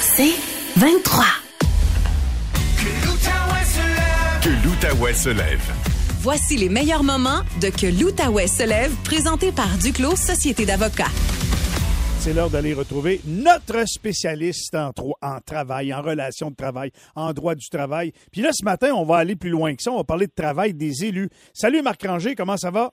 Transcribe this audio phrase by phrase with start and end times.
[0.00, 0.36] C'est
[0.78, 1.24] 23.
[4.42, 5.72] Que l'Outaouais se lève.
[6.20, 11.12] Voici les meilleurs moments de Que l'Outaouais se lève, présenté par Duclos Société d'avocats.
[12.18, 17.66] C'est l'heure d'aller retrouver notre spécialiste en, travail, en relations de travail, en droit du
[17.70, 18.12] travail.
[18.30, 19.90] Puis là, ce matin, on va aller plus loin que ça.
[19.92, 21.30] On va parler de travail des élus.
[21.54, 22.90] Salut Marc Ranger, comment ça va?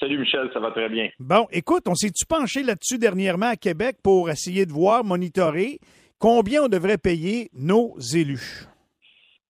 [0.00, 1.10] Salut Michel, ça va très bien.
[1.18, 5.78] Bon, écoute, on s'est-tu penché là-dessus dernièrement à Québec pour essayer de voir, monitorer?
[6.18, 8.66] Combien on devrait payer nos élus?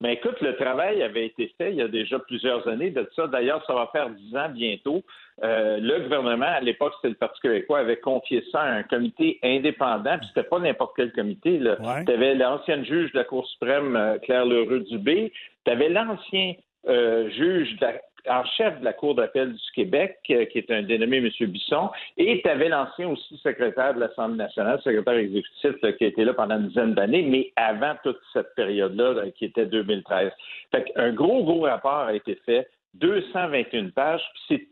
[0.02, 3.26] Mais écoute, le travail avait été fait il y a déjà plusieurs années de ça.
[3.28, 5.02] D'ailleurs, ça va faire dix ans bientôt.
[5.42, 9.38] Euh, le gouvernement, à l'époque, c'était le Parti québécois, avait confié ça à un comité
[9.42, 11.58] indépendant, puis c'était pas n'importe quel comité.
[11.58, 11.80] Là.
[11.80, 12.04] Ouais.
[12.04, 15.32] Tu avais l'ancienne juge de la Cour suprême, euh, Claire Lheureux-Dubé,
[15.64, 16.54] tu avais l'ancien
[16.88, 20.70] euh, juge de la- en chef de la Cour d'appel du Québec, euh, qui est
[20.70, 21.30] un dénommé M.
[21.48, 26.08] Bisson, et tu avais l'ancien aussi secrétaire de l'Assemblée nationale, secrétaire exécutif, là, qui a
[26.08, 30.32] été là pendant une dizaine d'années, mais avant toute cette période-là, là, qui était 2013.
[30.72, 34.66] Fait qu'un gros, gros rapport a été fait, 221 pages, puis c'est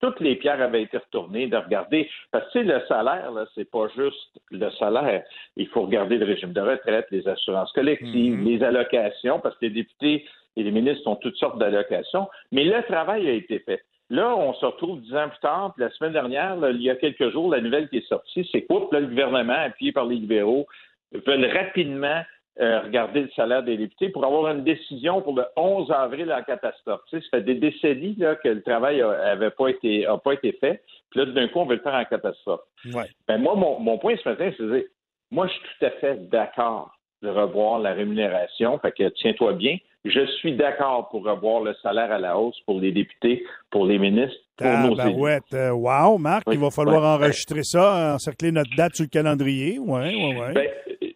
[0.00, 2.08] toutes les pierres avaient été retournées de regarder.
[2.30, 5.24] Parce que le salaire, là, c'est pas juste le salaire.
[5.56, 9.70] Il faut regarder le régime de retraite, les assurances collectives, les allocations, parce que les
[9.70, 10.26] députés
[10.56, 12.28] et les ministres ont toutes sortes d'allocations.
[12.52, 13.82] Mais le travail a été fait.
[14.08, 16.90] Là, on se retrouve dix ans plus tard, puis la semaine dernière, là, il y
[16.90, 18.88] a quelques jours, la nouvelle qui est sortie, c'est quoi?
[18.92, 20.66] Là, le gouvernement, appuyé par les libéraux,
[21.12, 22.22] veulent rapidement
[22.60, 26.42] euh, regarder le salaire des députés pour avoir une décision pour le 11 avril en
[26.42, 27.02] catastrophe.
[27.10, 30.34] Tu sais, ça fait des décennies là, que le travail n'avait pas été, a pas
[30.34, 30.82] été fait.
[31.10, 32.62] Puis là, d'un coup, on veut le faire en catastrophe.
[32.94, 33.10] Ouais.
[33.28, 34.84] Ben, moi, mon, mon point ce matin, c'est de dire,
[35.30, 38.78] moi, je suis tout à fait d'accord de revoir la rémunération.
[38.78, 39.76] Fait que tiens-toi bien.
[40.08, 43.98] Je suis d'accord pour revoir le salaire à la hausse pour les députés, pour les
[43.98, 44.96] ministres, pour nos élus.
[44.96, 45.42] Tabarouette.
[45.54, 47.24] Euh, wow, Marc, Oui, il va falloir ouais.
[47.26, 49.78] enregistrer ça, encercler notre date sur le calendrier.
[49.78, 50.52] Oui, oui, oui.
[50.54, 50.68] Ben,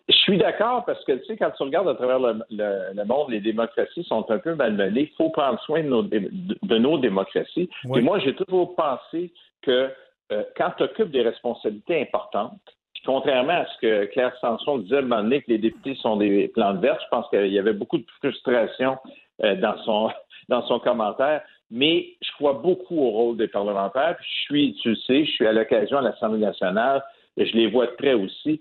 [0.08, 3.05] je suis d'accord parce que, tu sais, quand tu regardes à travers le, le- le
[3.05, 5.02] monde, les démocraties sont un peu malmenées.
[5.10, 7.69] Il faut prendre soin de nos, de nos démocraties.
[7.97, 9.32] Et moi, j'ai toujours pensé
[9.62, 9.88] que
[10.32, 12.60] euh, quand tu occupes des responsabilités importantes,
[13.05, 16.16] contrairement à ce que Claire Sanson disait à un moment donné, que les députés sont
[16.16, 18.99] des plantes vertes, je pense qu'il y avait beaucoup de frustration
[19.43, 20.11] euh, dans son
[20.49, 21.43] dans son commentaire.
[21.71, 24.16] Mais je crois beaucoup au rôle des parlementaires.
[24.16, 27.03] Puis je suis, tu le sais, je suis à l'occasion à l'Assemblée nationale,
[27.37, 28.60] je les vois de près aussi.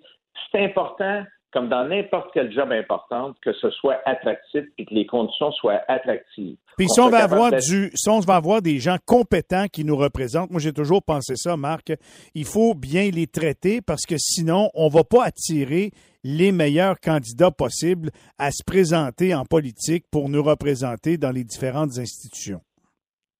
[0.52, 5.06] C'est important, comme dans n'importe quel job important, que ce soit attractif et que les
[5.06, 6.58] conditions soient attractives.
[6.78, 9.98] Puis si on va avoir du, si on va avoir des gens compétents qui nous
[9.98, 11.92] représentent, moi j'ai toujours pensé ça, Marc,
[12.36, 15.92] il faut bien les traiter parce que sinon on va pas attirer
[16.24, 21.98] les meilleurs candidats possibles à se présenter en politique pour nous représenter dans les différentes
[21.98, 22.62] institutions.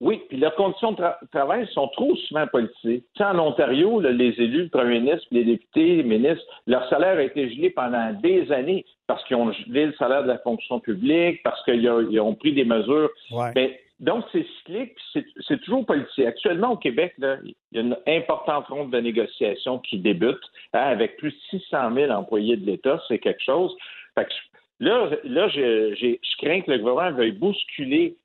[0.02, 3.04] Oui, puis leurs conditions de tra- travail sont trop souvent politisées.
[3.16, 6.88] Tu sais, en Ontario, là, les élus, le premier ministre, les députés, les ministres, leur
[6.90, 10.38] salaire a été gelé pendant des années parce qu'ils ont gelé le salaire de la
[10.38, 13.10] fonction publique, parce qu'ils ont, pris des mesures.
[13.32, 13.52] Ouais.
[13.54, 16.26] Ben, donc, c'est cyclique, puis c'est toujours politique.
[16.26, 20.40] Actuellement, au Québec, là, il y a une importante ronde de négociations qui débute
[20.74, 23.02] hein, avec plus de 600 000 employés de l'État.
[23.10, 23.76] C'est quelque chose.
[24.16, 24.32] Fait que
[24.80, 28.16] là, là je, je crains que le gouvernement veuille bousculer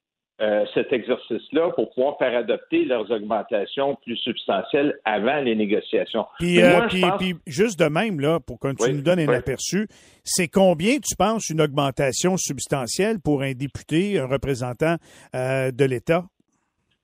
[0.44, 6.26] euh, cet exercice-là pour pouvoir faire adopter leurs augmentations plus substantielles avant les négociations.
[6.38, 9.00] Puis, euh, moi, puis- pense- puis juste de même, là, pour que tu Oui, nous
[9.02, 9.88] donnes un aperçu,
[10.22, 14.96] c'est combien, tu penses, une augmentation substantielle pour un député, un représentant
[15.34, 16.24] euh, de l'État?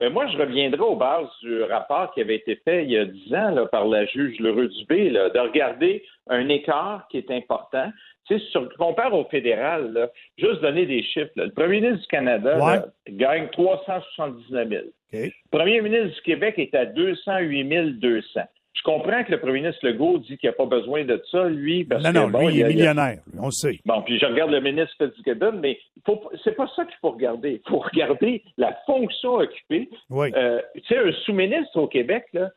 [0.00, 3.04] Ben, moi, je reviendrai aux bases du rapport qui avait été fait il y a
[3.04, 7.30] dix ans là, par la juge Leroux Dubé, là, de regarder un écart qui est
[7.30, 7.90] important.
[8.26, 11.30] Tu sais, sur, compare au fédéral, là, juste donner des chiffres.
[11.36, 12.78] Le premier ministre du Canada Ouais.
[13.10, 14.82] gagne 379 000.
[14.84, 14.92] OK.
[15.12, 18.40] Le premier ministre du Québec est à 208 200.
[18.72, 21.84] Je comprends que le premier ministre Legault dit qu'il n'a pas besoin de ça, lui,
[21.84, 23.78] parce Non, que non, bon, lui, il a- est a- millionnaire, on le sait.
[23.84, 27.60] Bon, puis je regarde le ministre Fitzgibbon, mais faut- c'est pas ça qu'il faut regarder.
[27.66, 29.88] Il faut regarder la fonction occupée.
[30.08, 30.30] Oui.
[30.34, 32.48] Euh, tu sais, un sous-ministre au Québec, là,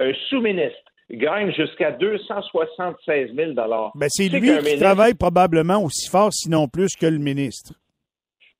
[0.00, 0.78] un sous-ministre
[1.10, 6.96] gagne jusqu'à 276 000 Ben, c'est lui qui ministre- travaille probablement aussi fort, sinon plus,
[6.96, 7.72] que le ministre.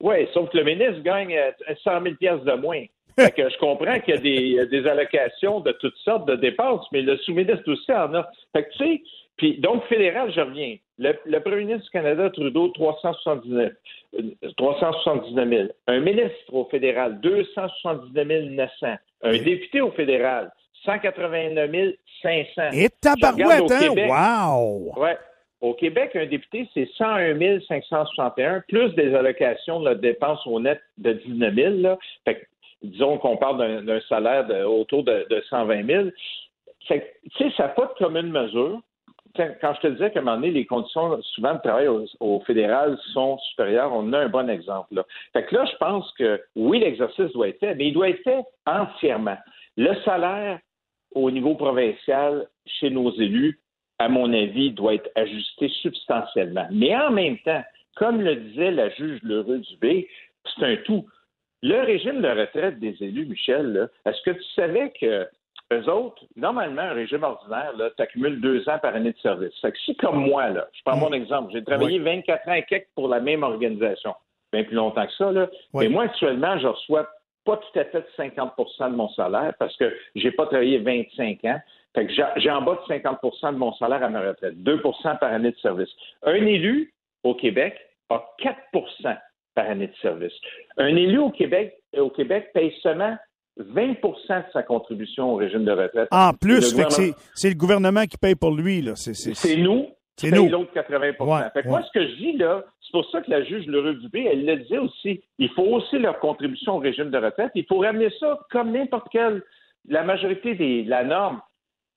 [0.01, 1.51] Oui, sauf que le ministre gagne euh,
[1.83, 2.85] 100 000 piastres de moins.
[3.19, 6.87] Fait que je comprends qu'il y a des, des allocations de toutes sortes de dépenses,
[6.93, 8.29] mais le sous-ministre aussi en a.
[8.53, 9.03] Fait que tu sais,
[9.37, 10.77] puis donc fédéral, je reviens.
[10.99, 13.73] Le, le premier ministre du Canada, Trudeau, 379,
[14.19, 14.23] euh,
[14.57, 15.69] 379 000.
[15.87, 18.87] Un ministre au fédéral, 279 900.
[19.23, 20.51] Un député au fédéral,
[20.85, 21.71] 189
[22.23, 22.63] 500.
[22.73, 23.79] Et tabarouette, au hein?
[23.81, 24.11] Québec.
[24.11, 24.93] Wow!
[24.97, 25.17] Ouais.
[25.61, 31.13] Au Québec, un député, c'est 101 561, plus des allocations de dépenses au net de
[31.13, 31.75] 19 000.
[31.79, 31.99] Là.
[32.25, 32.47] Fait que,
[32.83, 36.09] disons qu'on parle d'un salaire autour de, de 120 000.
[36.87, 38.81] Fait que, tu sais, ça n'a pas de commune mesure.
[39.37, 41.89] quand je te disais qu'à un moment donné, les conditions souvent de travail
[42.21, 44.95] au, fédéral sont supérieures, on a un bon exemple.
[44.95, 45.05] Là.
[45.33, 48.23] Fait que là, je pense que oui, l'exercice doit être fait, mais il doit être
[48.23, 49.37] fait entièrement.
[49.77, 50.59] Le salaire
[51.15, 53.61] au niveau provincial chez nos élus,
[53.99, 56.67] à mon avis, doit être ajusté substantiellement.
[56.71, 57.63] Mais en même temps,
[57.97, 60.09] comme le disait la juge Lheureux Dubé,
[60.55, 61.05] c'est un tout.
[61.63, 65.29] Le régime de retraite des élus, Michel, est-ce que tu savais que
[65.73, 69.53] eux autres, normalement, un régime ordinaire, tu accumules deux ans par année de service?
[69.61, 72.63] Fait que si, comme moi, là, je prends mon exemple, j'ai travaillé 24 ans et
[72.63, 74.15] quelques pour la même organisation,
[74.53, 77.09] bien plus longtemps que ça, là, mais moi, actuellement, je reçois
[77.45, 81.59] pas tout à fait 50% de mon salaire parce que j'ai pas travaillé 25 ans.
[81.95, 85.33] Fait que j'ai en bas de 50% de mon salaire à ma retraite, 2% par
[85.33, 85.89] année de service.
[86.23, 86.93] Un élu
[87.25, 87.77] au Québec
[88.11, 88.59] a 4
[89.59, 90.33] par année de service.
[90.77, 93.17] Un élu au Québec, au Québec paye seulement
[93.59, 96.07] 20% de sa contribution au régime de retraite.
[96.13, 96.77] En plus,
[97.35, 98.89] c'est le gouvernement qui paye pour lui.
[98.95, 103.21] C'est nous qui payons l'autre 80% Moi, ce que je dis, là, c'est pour ça
[103.21, 106.79] que la juge Leroux Dubé, elle le disait aussi, il faut aussi leur contribution au
[106.79, 107.51] régime de retraite.
[107.57, 109.43] Il faut ramener ça comme n'importe quelle.
[109.89, 111.41] La majorité des la norme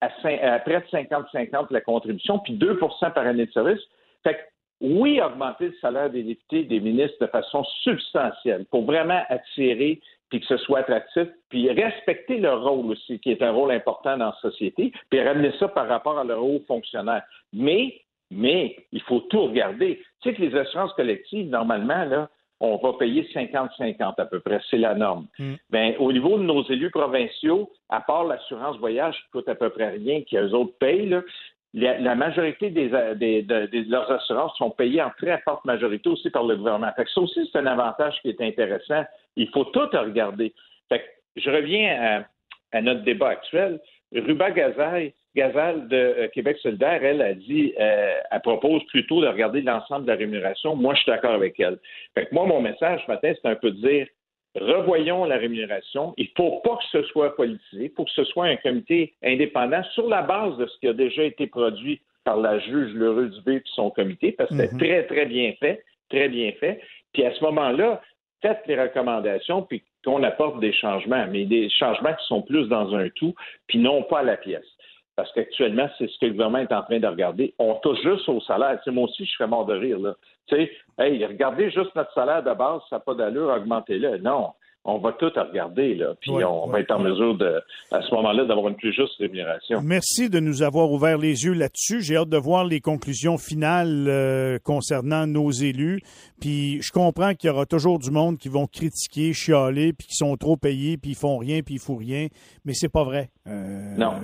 [0.01, 3.81] à, près de 50-50 la contribution, puis 2% par année de service.
[4.23, 4.39] Fait que,
[4.81, 10.01] oui, augmenter le salaire des députés, des ministres de façon substantielle pour vraiment attirer
[10.31, 14.18] puis que ce soit attractif, puis respecter leur rôle aussi, qui est un rôle important
[14.18, 17.22] dans la société, puis ramener ça par rapport à leur haut fonctionnaire.
[17.51, 18.01] Mais,
[18.31, 20.01] mais, il faut tout regarder.
[20.22, 22.30] Tu sais que les assurances collectives, normalement, là,
[22.62, 25.28] on va payer 50-50 à peu près, c'est la norme.
[25.38, 25.54] Mm.
[25.69, 29.69] Ben, au niveau de nos élus provinciaux, à part l'assurance voyage qui coûte à peu
[29.69, 31.22] près rien, qu'eux autres payent, là,
[31.73, 36.57] la, majorité des, de leurs assurances sont payées en très forte majorité aussi par le
[36.57, 36.91] gouvernement.
[36.95, 39.03] Fait ça aussi, c'est un avantage qui est intéressant.
[39.35, 40.53] Il faut tout regarder.
[40.89, 41.06] Fait que
[41.38, 42.25] je reviens
[42.73, 43.79] à, notre débat actuel.
[44.13, 49.62] Ruba Gazal de euh, Québec solidaire, elle a dit, euh, elle propose plutôt de regarder
[49.62, 50.75] l'ensemble de la rémunération.
[50.75, 51.79] Moi, je suis d'accord avec elle.
[52.13, 54.07] Fait que moi, mon message ce matin, c'est un peu de dire,
[54.56, 56.13] revoyons la rémunération.
[56.18, 57.86] Il ne faut pas que ce soit politisé.
[57.86, 60.94] Il faut que ce soit un comité indépendant sur la base de ce qui a
[60.94, 64.80] déjà été produit par la juge Lheureux Dubé et son comité, parce que c'est mhm.
[64.80, 66.81] très, très bien fait, très bien fait.
[67.13, 68.01] Puis à ce moment-là,
[68.42, 72.94] faites les recommandations, puis qu'on apporte des changements, mais des changements qui sont plus dans
[72.95, 73.33] un tout,
[73.68, 74.65] puis non pas à la pièce.
[75.21, 77.53] Parce qu'actuellement, c'est ce que le gouvernement est en train de regarder.
[77.59, 78.79] On touche juste au salaire.
[78.88, 80.00] moi aussi, je serais mort de rire.
[80.00, 80.15] Là.
[80.47, 84.18] Tu sais, hey, regardez juste notre salaire de base, ça n'a pas d'allure, augmentez-le.
[84.18, 84.47] Non
[84.83, 88.45] on va tout regarder, là, puis on va être en mesure de, à ce moment-là,
[88.45, 89.79] d'avoir une plus juste rémunération.
[89.83, 92.01] Merci de nous avoir ouvert les yeux là-dessus.
[92.01, 96.01] J'ai hâte de voir les conclusions finales euh, concernant nos élus.
[96.39, 100.15] Puis je comprends qu'il y aura toujours du monde qui vont critiquer, chialer, puis qui
[100.15, 102.27] sont trop payés, puis ils font rien, puis ils font rien.
[102.65, 103.29] Mais c'est pas vrai.
[103.47, 104.19] Euh, non.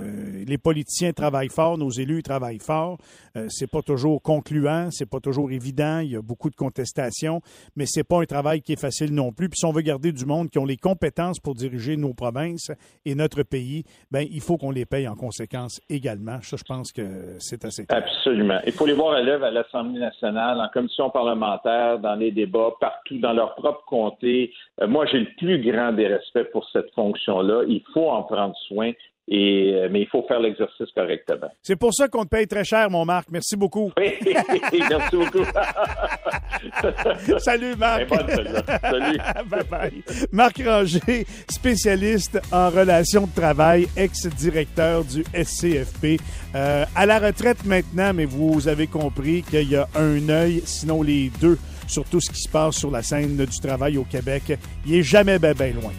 [0.46, 2.98] les politiciens travaillent fort, nos élus travaillent fort.
[3.36, 5.98] Euh, c'est pas toujours concluant, c'est pas toujours évident.
[5.98, 7.40] Il y a beaucoup de contestations,
[7.74, 9.48] mais c'est pas un travail qui est facile non plus.
[9.48, 12.70] Puis si on veut garder du monde qui ont les compétences pour diriger nos provinces
[13.04, 16.40] et notre pays, ben il faut qu'on les paye en conséquence également.
[16.42, 18.02] Ça, je pense que c'est assez clair.
[18.04, 18.58] Absolument.
[18.66, 22.74] Il faut les voir à l'œuvre à l'Assemblée nationale, en commission parlementaire, dans les débats,
[22.80, 24.52] partout, dans leur propre comté.
[24.80, 27.64] Euh, moi, j'ai le plus grand des respects pour cette fonction-là.
[27.68, 28.92] Il faut en prendre soin.
[29.30, 31.48] Et, euh, mais il faut faire l'exercice correctement.
[31.62, 33.28] C'est pour ça qu'on te paye très cher, mon Marc.
[33.30, 33.92] Merci beaucoup.
[33.98, 35.44] Oui, merci beaucoup.
[37.38, 38.08] Salut, Marc.
[38.08, 39.18] Salut.
[39.50, 40.02] bye bye.
[40.32, 46.18] Marc Ranger, spécialiste en relations de travail, ex-directeur du SCFP.
[46.54, 51.02] Euh, à la retraite maintenant, mais vous avez compris qu'il y a un œil, sinon
[51.02, 54.58] les deux, sur tout ce qui se passe sur la scène du travail au Québec.
[54.86, 55.92] Il est jamais bien ben loin.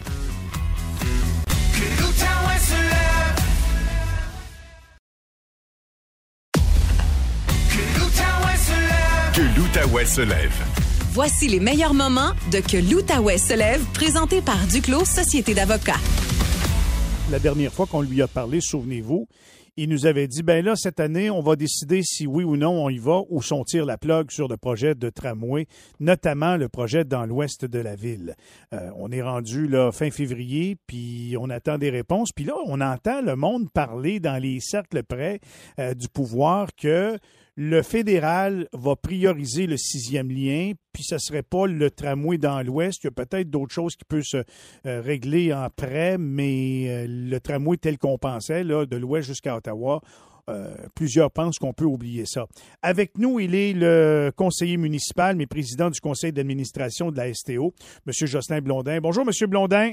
[9.40, 10.52] l'Outaouais se lève.
[11.12, 16.00] Voici les meilleurs moments de Que l'Outaouais se lève, présenté par Duclos Société d'avocats.
[17.30, 19.26] La dernière fois qu'on lui a parlé, souvenez-vous,
[19.76, 22.84] il nous avait dit ben là cette année on va décider si oui ou non
[22.84, 25.66] on y va ou si on tire la plug sur le projet de tramway,
[26.00, 28.34] notamment le projet dans l'ouest de la ville.
[28.74, 32.80] Euh, on est rendu là fin février puis on attend des réponses puis là on
[32.82, 35.40] entend le monde parler dans les cercles près
[35.78, 37.18] euh, du pouvoir que
[37.56, 42.62] le fédéral va prioriser le sixième lien, puis ce ne serait pas le tramway dans
[42.62, 43.02] l'ouest.
[43.02, 44.44] Il y a peut-être d'autres choses qui peuvent se
[44.86, 50.00] euh, régler en prêt, mais euh, le tramway tel qu'on pensait, de l'ouest jusqu'à Ottawa,
[50.48, 52.46] euh, plusieurs pensent qu'on peut oublier ça.
[52.82, 57.74] Avec nous, il est le conseiller municipal, mais président du conseil d'administration de la STO,
[58.06, 58.12] M.
[58.26, 59.00] Jocelyn Blondin.
[59.00, 59.48] Bonjour, M.
[59.48, 59.92] Blondin.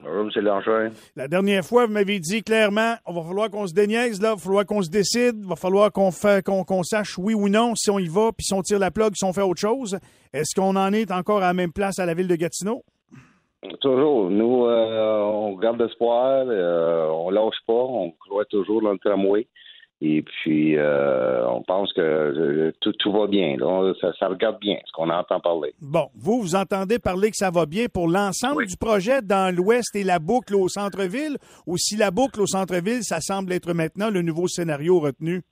[0.00, 0.44] Bonjour, M.
[0.44, 0.90] Langevin.
[1.16, 4.34] La dernière fois, vous m'avez dit clairement, on va falloir qu'on se déniaise, là, il
[4.34, 7.48] va falloir qu'on se décide, il va falloir qu'on fait, qu'on, qu'on sache oui ou
[7.48, 9.60] non si on y va, puis si on tire la plug, si on fait autre
[9.60, 9.98] chose.
[10.32, 12.84] Est-ce qu'on en est encore à la même place à la ville de Gatineau?
[13.80, 14.30] Toujours.
[14.30, 19.48] Nous, euh, on garde espoir, euh, on lâche pas, on croit toujours dans le tramway.
[20.00, 23.56] Et puis, euh, on pense que tout, tout va bien.
[23.56, 23.92] Là.
[24.00, 25.74] Ça, ça regarde bien, ce qu'on entend parler.
[25.80, 28.66] Bon, vous, vous entendez parler que ça va bien pour l'ensemble Oui.
[28.66, 31.36] du projet dans l'Ouest et la boucle au centre-ville,
[31.66, 35.42] ou si la boucle au centre-ville, ça semble être maintenant le nouveau scénario retenu?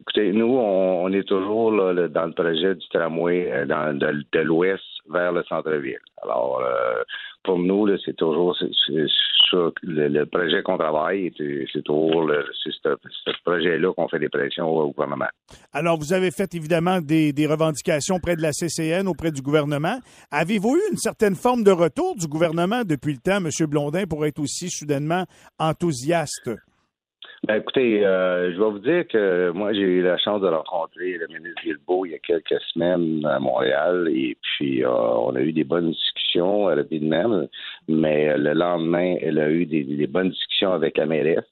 [0.00, 4.24] Écoutez, nous, on, on est toujours là, dans le projet du tramway euh, dans, de,
[4.32, 5.98] de l'ouest vers le centre-ville.
[6.22, 7.02] Alors, euh,
[7.42, 8.56] pour nous, c'est toujours
[9.82, 14.90] le, projet qu'on travaille, c'est, toujours le, ce, ce projet-là qu'on fait des pressions au
[14.90, 15.28] gouvernement.
[15.72, 19.98] Alors, vous avez fait évidemment des, des revendications auprès de la CCN, auprès du gouvernement.
[20.30, 23.50] Avez-vous eu une certaine forme de retour du gouvernement depuis le temps, M.
[23.66, 25.24] Blondin, pour être aussi soudainement
[25.58, 26.50] enthousiaste?
[27.46, 31.16] Ben, écoutez, euh, je vais vous dire que moi, j'ai eu la chance de rencontrer
[31.16, 35.40] le ministre Guilbeault il y a quelques semaines à Montréal et puis euh, on a
[35.40, 37.46] eu des bonnes discussions euh, rapidement,
[37.88, 41.46] mais euh, le lendemain, elle a eu des, des bonnes discussions avec la mairesse.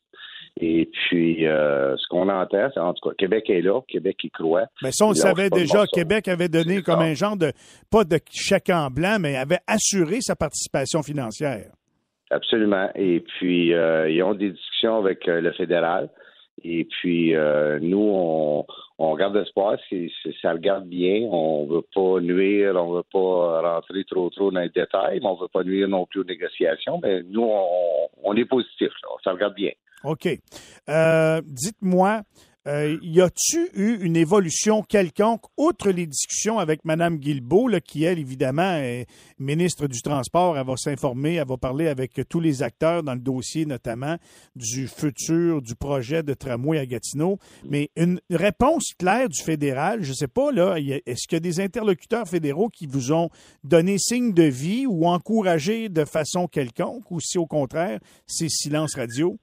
[0.61, 4.31] Et puis, euh, ce qu'on entend, c'est en tout cas, Québec est là, Québec y
[4.31, 4.67] croit.
[4.83, 5.85] Mais ça, on le savait déjà.
[5.87, 7.53] Québec avait donné comme un genre de,
[7.91, 11.71] pas de chèque en blanc, mais avait assuré sa participation financière.
[12.31, 12.91] Absolument.
[12.95, 16.11] Et puis, euh, ils ont des discussions avec euh, le fédéral.
[16.65, 18.67] Et puis, euh, nous, on,
[18.99, 19.79] on garde espoir.
[19.89, 24.61] Si, ça regarde bien, on veut pas nuire, on veut pas rentrer trop trop dans
[24.61, 26.99] les détails, mais on veut pas nuire non plus aux négociations.
[27.03, 28.91] Mais nous, on, on est positif.
[29.23, 29.71] Ça regarde bien.
[30.05, 30.29] OK.
[30.89, 32.23] Euh, Dites-moi,
[32.67, 38.19] euh, y a-tu eu une évolution quelconque, outre les discussions avec Mme Guilbeault, qui, elle,
[38.19, 39.07] évidemment, est
[39.39, 43.21] ministre du Transport, elle va s'informer, elle va parler avec tous les acteurs dans le
[43.21, 44.17] dossier, notamment
[44.57, 47.39] du futur du projet de tramway à Gatineau.
[47.65, 51.41] Mais une réponse claire du fédéral, je ne sais pas, là, est-ce qu'il y a
[51.41, 53.31] des interlocuteurs fédéraux qui vous ont
[53.65, 58.95] donné signe de vie ou encouragé de façon quelconque, ou si au contraire, c'est silence
[58.95, 59.39] radio?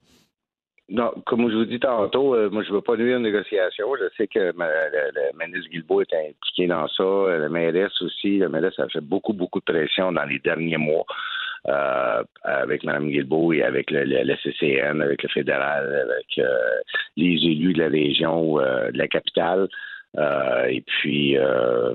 [0.88, 3.88] Non, comme je vous dis tantôt, euh, moi je veux pas nuire aux négociations.
[3.96, 7.36] Je sais que ma- le, le est impliqué dans ça.
[7.38, 8.38] La mairesse aussi.
[8.38, 11.04] La mairesse a fait beaucoup, beaucoup de pression dans les derniers mois
[11.68, 16.56] euh, avec Mme Guilbeault et avec le, le- le CCN, avec le fédéral, avec euh,
[17.16, 19.66] les élus de la région, de la capitale.
[20.68, 21.36] Et puis,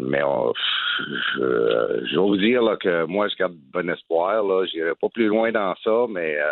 [0.01, 0.53] mais on,
[0.99, 4.43] je, je vais vous dire là, que moi, je garde bon espoir.
[4.43, 6.45] Là, j'irai pas plus loin dans ça, mais euh,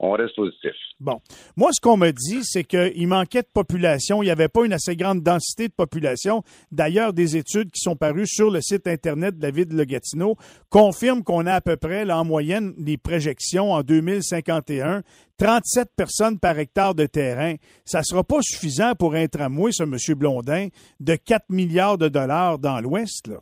[0.00, 0.72] on reste positif.
[1.00, 1.20] Bon.
[1.56, 4.22] Moi, ce qu'on me dit, c'est qu'il manquait de population.
[4.22, 6.42] Il n'y avait pas une assez grande densité de population.
[6.70, 10.36] D'ailleurs, des études qui sont parues sur le site Internet de la ville de Gatineau
[10.70, 15.02] confirment qu'on a à peu près, là, en moyenne, les projections en 2051,
[15.38, 17.54] 37 personnes par hectare de terrain.
[17.84, 19.96] Ça ne sera pas suffisant pour un tramway, ce M.
[20.16, 20.68] Blondin,
[21.00, 23.40] de 4 milliards de dollars dans l'Ouest, là.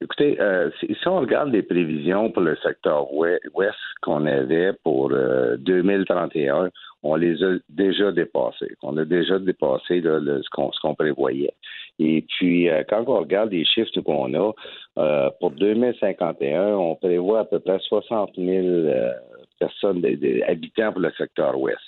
[0.00, 5.56] Écoutez, euh, si, on regarde les prévisions pour le secteur ouest, qu'on avait pour euh,
[5.58, 6.70] 2031,
[7.02, 8.74] on les a déjà dépassés.
[8.82, 11.52] On a déjà dépassé là, le- ce qu'on prévoyait.
[11.98, 14.52] Et puis, euh, quand on regarde les chiffres qu'on a,
[14.98, 19.12] euh, pour 2051, on prévoit à peu près 60 000 euh,
[19.60, 21.78] personnes, de- de- habitants pour le secteur ouest.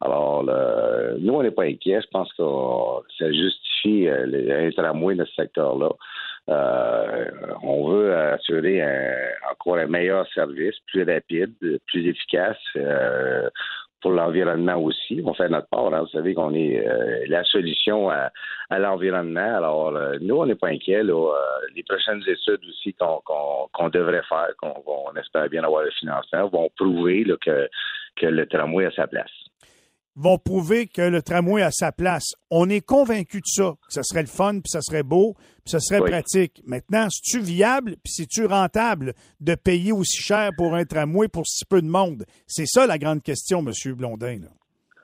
[0.00, 0.42] Alors,
[1.20, 2.00] nous, on n'est pas inquiets.
[2.02, 5.90] Je pense que euh, ça justifie euh, un tramway dans ce secteur-là.
[6.48, 7.26] Euh,
[7.62, 11.54] on veut assurer un- encore un meilleur service, plus rapide,
[11.86, 12.56] plus efficace.
[12.76, 13.48] euh,
[14.00, 15.22] pour l'environnement aussi.
[15.24, 15.94] On fait notre part.
[15.94, 16.00] hein.
[16.00, 18.30] Vous savez qu'on est euh, la solution à,
[18.68, 19.56] à l'environnement.
[19.58, 21.04] Alors, euh, nous, on n'est pas inquiets.
[21.04, 21.14] Là.
[21.14, 23.20] Euh, les prochaines études aussi qu'on
[23.72, 27.68] qu'on devrait faire, qu'on qu'on espère bien avoir le financement, vont prouver là, que,
[28.16, 29.30] que le tramway a sa place.
[30.14, 32.32] Vont prouver que le tramway a sa place.
[32.50, 35.70] On est convaincu de ça, que ça serait le fun, puis ça serait beau, puis
[35.70, 36.10] ça serait Oui.
[36.10, 36.62] pratique.
[36.66, 41.64] Maintenant, c'est-tu viable, puis c'est-tu rentable de payer aussi cher pour un tramway pour si
[41.64, 42.26] peu de monde?
[42.46, 43.72] C'est ça la grande question, M.
[43.94, 44.38] Blondin.
[44.40, 44.48] là.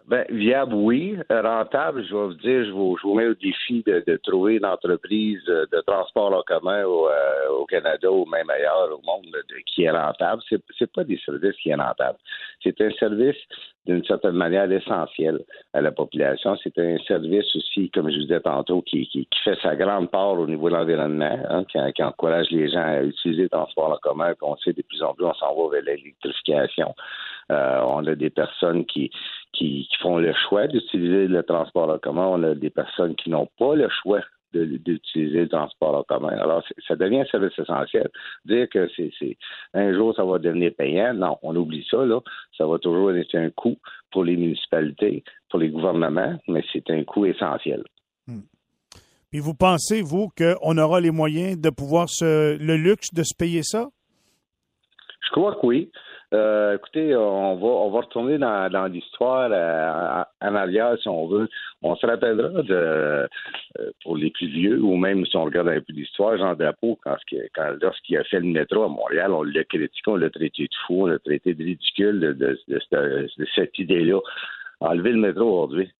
[0.08, 1.18] Ben, viable, oui.
[1.28, 4.56] Rentable, je vais vous dire, je vous, je vous mets au défi de, de trouver
[4.56, 9.26] une entreprise de transport en commun au, euh, au Canada ou même ailleurs au monde
[9.26, 10.40] de- qui est rentable.
[10.48, 12.16] C'est, c'est pas des services qui est rentable.
[12.62, 13.36] C'est un service
[13.86, 15.40] d'une certaine manière essentiel
[15.74, 16.56] à la population.
[16.62, 20.10] C'est un service aussi, comme je vous disais tantôt, qui, qui, qui fait sa grande
[20.10, 23.92] part au niveau de l'environnement, hein, qui, qui encourage les gens à utiliser le transport
[23.92, 24.28] en commun.
[24.34, 26.94] Puis on sait de plus en plus, on s'en va vers l'électrification.
[27.50, 29.10] Euh, on a des personnes qui,
[29.58, 32.26] qui, font le choix d'utiliser le transport en commun.
[32.26, 34.20] On a des personnes qui n'ont pas le choix
[34.52, 36.36] d'utiliser le transport en commun.
[36.38, 38.08] Alors, ça devient un service essentiel.
[38.44, 39.36] Dire que c'est
[39.74, 42.20] un jour ça va devenir payant, non, on oublie ça, là.
[42.56, 43.76] Ça va toujours être un coût
[44.10, 47.82] pour les municipalités, pour les gouvernements, mais c'est un coût essentiel.
[48.26, 48.40] Hmm.
[49.30, 53.34] Puis vous pensez, vous, qu'on aura les moyens de pouvoir se le luxe de se
[53.36, 53.88] payer ça?
[55.20, 55.90] Je crois que oui.
[56.34, 61.26] Euh, écoutez, on va on va retourner dans, dans l'histoire euh, en arrière si on
[61.26, 61.48] veut.
[61.82, 63.26] On se rappellera de euh,
[64.02, 67.16] pour les plus vieux ou même si on regarde un peu l'histoire, Jean Drapeau, quand,
[67.54, 70.74] quand lorsqu'il a fait le métro à Montréal, on l'a critiqué, on l'a traité de
[70.86, 74.20] fou, on l'a traité de ridicule de, de, de, cette idée-là.
[74.80, 75.90] Enlever le métro aujourd'hui.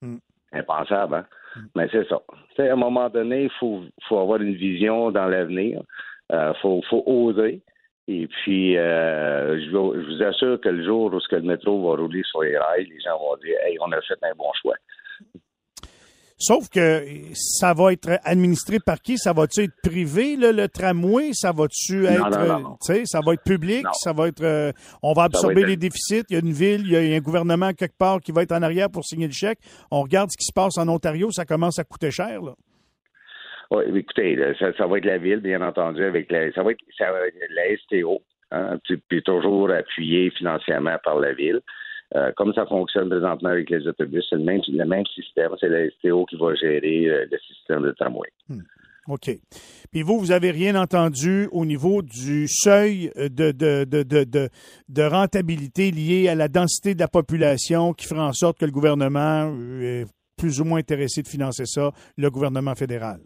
[0.00, 0.18] Hmm.
[0.52, 1.26] Impensable, hein?
[1.56, 1.66] Hmm.
[1.74, 2.20] Mais c'est ça.
[2.58, 5.82] à un moment donné, il faut, faut avoir une vision dans l'avenir.
[6.30, 7.62] Il euh, faut, faut oser.
[8.12, 12.42] Et puis, euh, je, vous assure que le jour où le métro va rouler sur
[12.42, 14.74] les rails, les gens vont dire Hey, on a fait un bon choix.
[16.36, 19.16] Sauf que ça va être administré par qui?
[19.16, 21.30] Ça va-tu être privé, le tramway?
[21.34, 22.30] Ça va-tu être.
[22.30, 23.86] Non, ça va être public?
[23.92, 24.42] Ça va être.
[24.42, 24.72] Euh,
[25.04, 26.24] on va absorber les déficits?
[26.30, 28.52] Il y a une ville, il y a un gouvernement quelque part qui va être
[28.52, 29.60] en arrière pour signer le chèque.
[29.92, 32.54] On regarde ce qui se passe en Ontario, ça commence à coûter cher, là.
[33.70, 37.76] Oui, écoutez, ça, va être la ville, bien entendu, avec la, ça va être, la
[37.78, 41.60] STO, hein, puis toujours appuyé financièrement par la ville.
[42.16, 45.52] Euh, comme ça fonctionne présentement avec les autobus, c'est le même, le même système.
[45.60, 48.28] C'est la STO qui va gérer euh, le système de tramway.
[48.48, 48.62] Hmm.
[49.06, 49.30] OK.
[49.92, 54.48] Puis vous, vous n'avez rien entendu au niveau du seuil de, de, de, de,
[54.88, 58.72] de rentabilité lié à la densité de la population qui fera en sorte que le
[58.72, 60.04] gouvernement est
[60.36, 63.20] plus ou moins intéressé de financer ça, le gouvernement fédéral?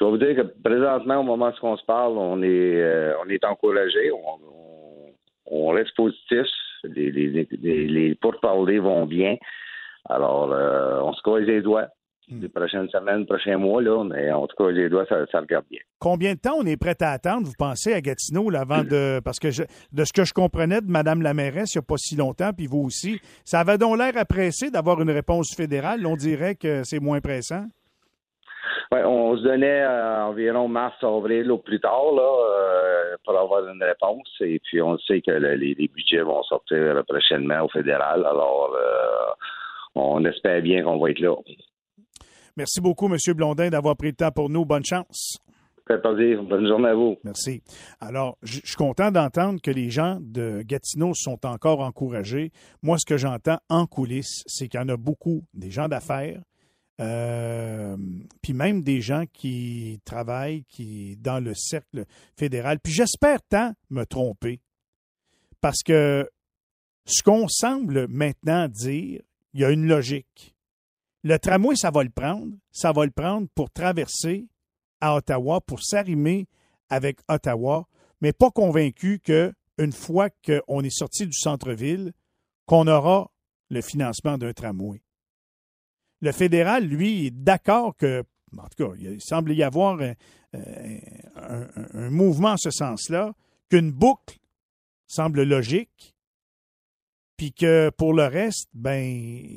[0.00, 3.12] Je vais vous dire que présentement, au moment où on se parle, on est, euh,
[3.22, 4.10] on est encouragé,
[5.46, 6.46] on, reste positif,
[6.84, 7.46] les, les,
[7.86, 9.36] les, pourparlers vont bien.
[10.08, 11.88] Alors, euh, on se croise les doigts.
[12.30, 12.40] Hmm.
[12.40, 15.66] Les prochaines semaines, les prochains mois, là, mais en tout cas, les doigts, ça, regarde
[15.70, 15.80] bien.
[15.98, 19.20] Combien de temps on est prêt à attendre, vous pensez, à Gatineau, avant de.
[19.22, 21.98] Parce que de ce que je comprenais de Mme la mairesse il n'y a pas
[21.98, 26.06] si longtemps, puis vous aussi, ça avait donc l'air à presser d'avoir une réponse fédérale.
[26.06, 27.66] On dirait que c'est moins pressant.
[28.92, 33.66] Ouais, on se donnait euh, environ mars, avril au plus tard là, euh, pour avoir
[33.68, 34.28] une réponse.
[34.40, 38.24] Et puis on sait que les, budgets vont sortir prochainement au fédéral.
[38.26, 39.32] Alors euh,
[39.94, 41.34] on espère bien qu'on va être là.
[42.56, 43.16] Merci beaucoup, M.
[43.34, 44.64] Blondin, d'avoir pris le temps pour nous.
[44.64, 45.38] Bonne chance.
[45.88, 47.16] Bonne journée à vous.
[47.24, 47.62] Merci.
[48.00, 52.52] Alors, je suis content d'entendre que les gens de Gatineau sont encore encouragés.
[52.82, 56.40] Moi, ce que j'entends en coulisses, c'est qu'il y en a beaucoup, des gens d'affaires,
[57.00, 57.96] euh,
[58.52, 62.04] même des gens qui travaillent qui dans le cercle
[62.36, 62.80] fédéral.
[62.80, 64.60] Puis j'espère tant me tromper,
[65.60, 66.28] parce que
[67.06, 70.54] ce qu'on semble maintenant dire, il y a une logique.
[71.22, 72.54] Le tramway, ça va le prendre.
[72.70, 74.46] Ça va le prendre pour traverser
[75.00, 76.46] à Ottawa, pour s'arrimer
[76.88, 77.86] avec Ottawa,
[78.20, 82.12] mais pas convaincu que une fois qu'on est sorti du centre-ville,
[82.66, 83.30] qu'on aura
[83.70, 85.02] le financement d'un tramway.
[86.20, 88.22] Le fédéral, lui, est d'accord que,
[88.58, 90.00] en tout cas, il semble y avoir
[90.52, 93.34] un, mouvement en ce sens-là,
[93.68, 94.38] qu'une boucle
[95.06, 96.14] semble logique,
[97.36, 99.02] puis que pour le reste, ben,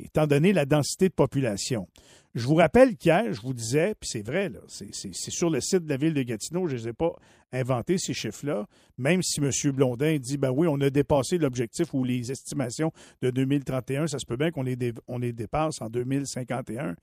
[0.04, 1.86] étant donné la densité de population.
[2.34, 5.88] Je vous rappelle qu'hier, je vous disais, puis c'est vrai, c'est sur le site de
[5.88, 7.14] la ville de Gatineau, je ne les ai pas
[7.52, 8.66] inventés, ces chiffres-là,
[8.98, 9.50] même si M.
[9.72, 12.90] Blondin dit, ben oui, on a dépassé l'objectif ou les estimations
[13.22, 14.76] de 2031, ça se peut bien qu'on les,
[15.06, 16.96] on les dépasse en 2051,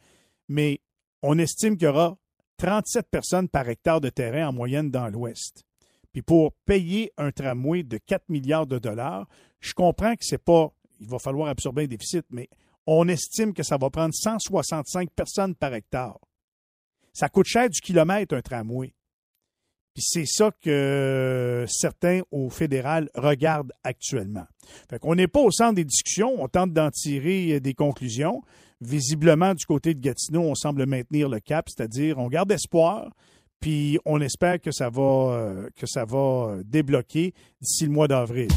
[0.50, 0.82] mais
[1.22, 2.18] on estime qu'il y aura
[2.58, 5.64] 37 personnes par hectare de terrain en moyenne dans l'Ouest.
[6.12, 9.28] Puis pour payer un tramway de 4 milliards de dollars,
[9.60, 12.50] je comprends que c'est pas, il va falloir absorber un déficit, mais
[12.86, 16.20] on estime que ça va prendre 165 personnes par hectare.
[17.14, 18.94] Ça coûte cher du kilomètre un tramway.
[19.94, 24.46] Puis c'est ça que certains au fédéral regardent actuellement.
[24.90, 28.42] Fait qu'on n'est pas au centre des discussions, on tente d'en tirer des conclusions.
[28.80, 33.12] Visiblement, du côté de Gatineau, on semble maintenir le cap, c'est-à-dire on garde espoir,
[33.60, 38.08] puis on espère que ça va, euh, que ça va euh, débloquer d'ici le mois
[38.08, 38.48] d'avril.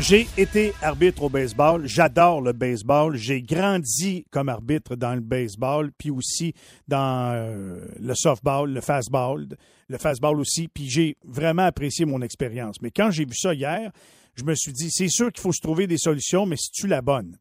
[0.00, 1.84] J'ai été arbitre au baseball.
[1.86, 3.16] J'adore le baseball.
[3.16, 6.54] J'ai grandi comme arbitre dans le baseball, puis aussi
[6.86, 9.48] dans euh, le softball, le fastball,
[9.88, 10.68] le fastball aussi.
[10.68, 12.80] Puis j'ai vraiment apprécié mon expérience.
[12.80, 13.90] Mais quand j'ai vu ça hier,
[14.36, 16.86] je me suis dit, c'est sûr qu'il faut se trouver des solutions, mais si tu
[16.86, 17.36] la bonne?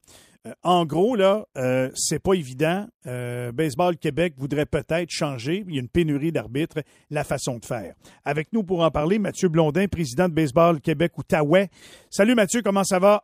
[0.47, 2.87] Euh, en gros, là, euh, c'est pas évident.
[3.05, 7.65] Euh, Baseball Québec voudrait peut-être changer, il y a une pénurie d'arbitres, la façon de
[7.65, 7.93] faire.
[8.25, 11.69] Avec nous pour en parler, Mathieu Blondin, président de Baseball Québec Outaouais.
[12.09, 13.23] Salut Mathieu, comment ça va?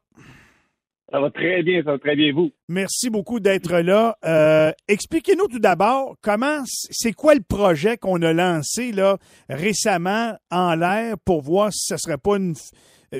[1.12, 2.52] Ça va très bien, ça va très bien vous.
[2.70, 4.18] Merci beaucoup d'être là.
[4.26, 10.74] Euh, expliquez-nous tout d'abord comment, c'est quoi le projet qu'on a lancé là récemment en
[10.74, 12.56] l'air pour voir si ça serait pas une,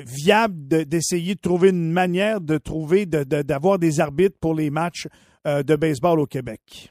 [0.02, 5.06] viable d'essayer de, trouver une manière de trouver, d'avoir des arbitres pour les matchs
[5.46, 6.90] euh, de baseball au Québec?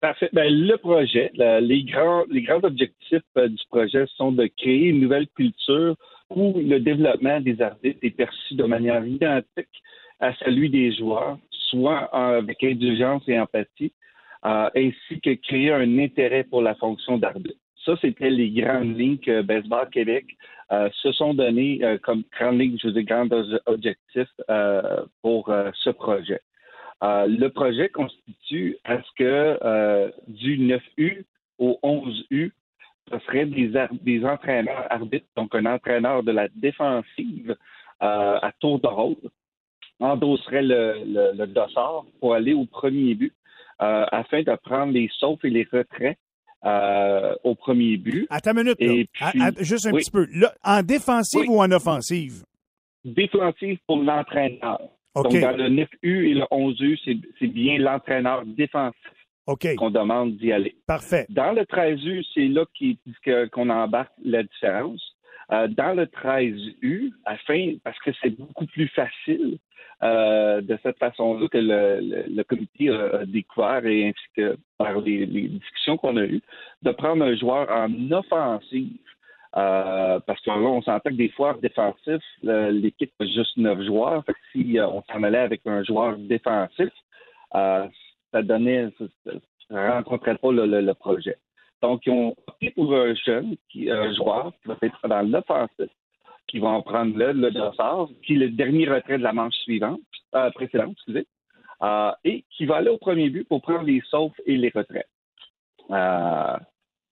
[0.00, 0.28] Parfait.
[0.32, 5.00] Ben, le projet, les, grands, les grands objectifs euh, du projet sont de créer une
[5.00, 5.96] nouvelle culture
[6.30, 9.82] où le développement des arbitres est perçu de manière identique
[10.20, 13.92] à celui des joueurs, soit avec indulgence et empathie,
[14.44, 17.58] euh, ainsi que créer un intérêt pour la fonction d'arbitre.
[17.86, 20.26] Ça, c'était les grandes lignes que Baseball Québec
[20.72, 23.28] euh, se sont données euh, comme grandes lignes, je veux dire, grands
[23.66, 24.28] objectifs
[25.22, 26.40] pour ce projet.
[27.02, 31.24] le projet constitue à ce que du 9U
[31.58, 32.50] au 11U,
[33.10, 37.56] ce serait des, entraîneurs arbitres, donc un entraîneur de la défensive
[38.00, 39.16] à tour de rôle,
[40.00, 43.32] endosserait le, le, dossard pour aller au premier but
[43.82, 46.16] euh, afin de prendre les saufs et les retraits
[46.64, 48.26] euh, au premier but.
[48.30, 49.08] Attends une minute.
[49.60, 50.26] juste un petit peu.
[50.64, 52.44] en défensive ou en offensive?
[53.04, 54.80] Défensive pour l'entraîneur.
[55.14, 56.98] Donc, dans le 9U et le 11U,
[57.38, 59.00] c'est bien l'entraîneur défensif
[59.78, 60.76] qu'on demande d'y aller.
[60.86, 61.26] Parfait.
[61.30, 62.64] Dans le 13U, c'est là
[63.52, 65.15] qu'on embarque la différence.
[65.52, 69.58] Euh, dans le 13U, afin, parce que c'est beaucoup plus facile
[70.02, 75.98] euh, de cette façon-là que le, comité a, découvert et ainsi que par les, discussions
[75.98, 76.42] qu'on a eues,
[76.82, 78.98] de prendre un joueur en offensive.
[79.56, 83.80] Euh, parce que là, on s'entend que des fois, en défensif, l'équipe a juste neuf
[83.82, 84.24] joueurs.
[84.24, 86.90] Fait que si on s'en allait avec un joueur défensif,
[87.52, 88.88] ça donnait,
[89.24, 91.38] ça, rencontrait pas le projet.
[91.82, 95.90] Donc, ils ont opté pour un jeune, qui, un joueur qui va être dans l'offensive,
[96.48, 99.54] qui va en prendre le, le dossard, qui est le dernier retrait de la manche
[99.64, 100.00] suivante,
[100.34, 101.26] euh, précédente, excusez,
[101.82, 105.06] euh, et qui va aller au premier but pour prendre les saufs et les retraits.
[105.90, 106.56] Euh,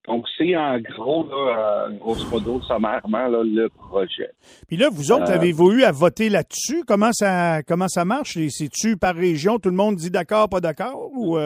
[0.06, 4.30] donc, c'est en gros, là, grosso modo, sommairement, là, le projet.
[4.68, 6.84] Puis là, vous autres, avez-vous eu à voter là-dessus?
[6.86, 8.38] Comment ça, comment ça marche?
[8.48, 9.58] C'est-tu par région?
[9.58, 11.10] Tout le monde dit d'accord, pas d'accord?
[11.12, 11.38] Ou,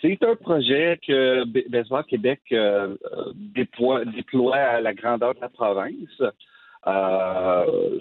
[0.00, 6.22] c'est un projet que Baseball Québec euh, euh, déploie, à la grandeur de la province.
[6.86, 7.98] Euh,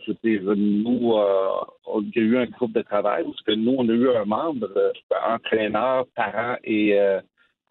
[0.56, 1.50] nous, euh,
[1.86, 4.70] on a eu un groupe de travail parce que nous, on a eu un membre,
[5.28, 6.98] entraîneur, parent et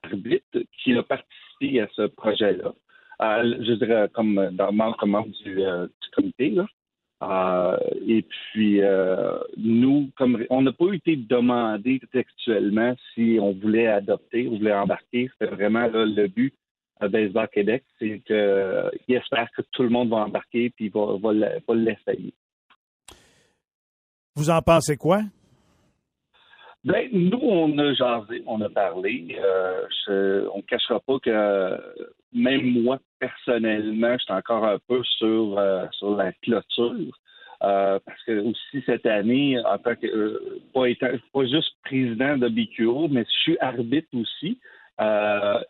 [0.02, 2.72] arbitre qui a participé à ce projet-là.
[3.20, 6.50] je dirais comme dans membre, comme membre du, du comité.
[6.50, 6.66] Là.
[7.22, 13.86] Euh, et puis, euh, nous, comme on n'a pas été demandé textuellement si on voulait
[13.86, 16.54] adopter ou voulait embarquer, c'était vraiment le but
[17.00, 21.74] à Baseball Québec, c'est qu'il espère que tout le monde va embarquer puis va, va,
[21.74, 22.32] l'essayer.
[24.34, 25.22] Vous en pensez quoi?
[26.84, 29.36] Ben, nous, on a jasé, on a parlé.
[30.08, 31.76] Euh, on ne cachera pas que
[32.36, 37.18] même moi, personnellement, je suis encore un peu sur, euh, sur la clôture.
[37.62, 43.08] Euh, parce que aussi cette année, en tant que euh, pas, juste président de BQO,
[43.08, 44.60] mais je suis arbitre aussi.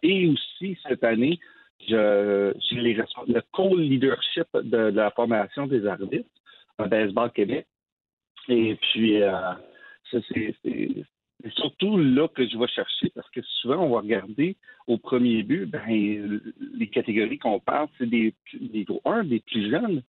[0.03, 1.39] et aussi cette année,
[1.89, 6.29] je j'ai le co-leadership de, la formation des arbitres
[6.79, 7.67] à Baseball Québec.
[8.49, 10.57] Et puis ça, c'est
[11.51, 15.67] surtout là que je vais chercher parce que souvent, on va regarder au premier but,
[15.67, 16.41] ben,
[16.75, 20.03] les catégories qu'on parle, c'est des, des, un, des plus jeunes.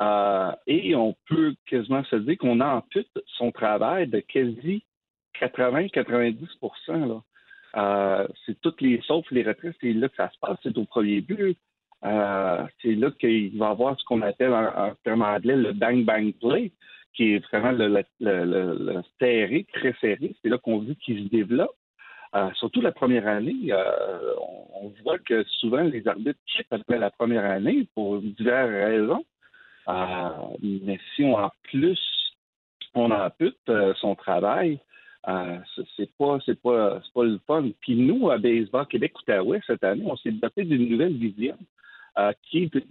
[0.00, 4.82] Euh, et on peut quasiment se dire qu'on ampute son travail de quasi
[5.40, 7.20] 80-90%
[7.76, 10.84] euh, C'est toutes les sauf les retraites, c'est là que ça se passe, c'est au
[10.84, 11.56] premier but.
[12.04, 15.72] Euh, c'est là qu'il va y avoir ce qu'on appelle en, en termes anglais le
[15.72, 16.72] bang-bang play
[17.14, 20.34] qui est vraiment le, le, serré, très serré.
[20.42, 21.76] C'est là qu'on veut qu'il se développe.
[22.34, 24.34] Euh, surtout la première année, euh,
[24.80, 29.24] on, voit que souvent les arbitres quittent après la première année pour diverses raisons.
[29.88, 30.28] Euh,
[30.62, 32.00] mais si on en plus
[32.94, 33.70] on ampute
[34.00, 34.78] son travail,
[35.96, 37.68] c'est pas c'est pas c'est pas le fun.
[37.80, 41.56] Puis nous à Baseball Québec Outaouais cette année, on s'est doté d'une nouvelle vision.
[42.18, 42.32] Euh,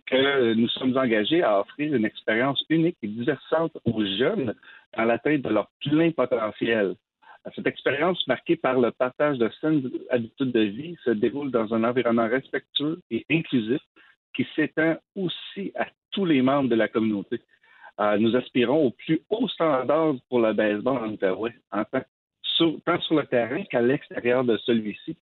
[0.07, 4.55] que nous sommes engagés à offrir une expérience unique et diversante aux jeunes
[4.97, 6.95] dans l'atteinte de leur plein potentiel.
[7.55, 11.83] Cette expérience marquée par le partage de saines habitudes de vie se déroule dans un
[11.83, 13.81] environnement respectueux et inclusif
[14.35, 17.41] qui s'étend aussi à tous les membres de la communauté.
[17.99, 22.01] Euh, nous aspirons au plus haut standard pour le baseball en Outaouais, en tant
[22.53, 25.17] sur le terrain qu'à l'extérieur de celui-ci.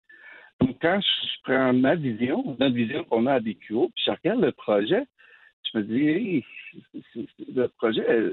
[0.61, 4.40] Donc, quand je prends ma vision, notre vision qu'on a à DQO, puis je regarde
[4.40, 5.05] le projet,
[5.73, 6.45] je me dis,
[7.55, 8.33] le projet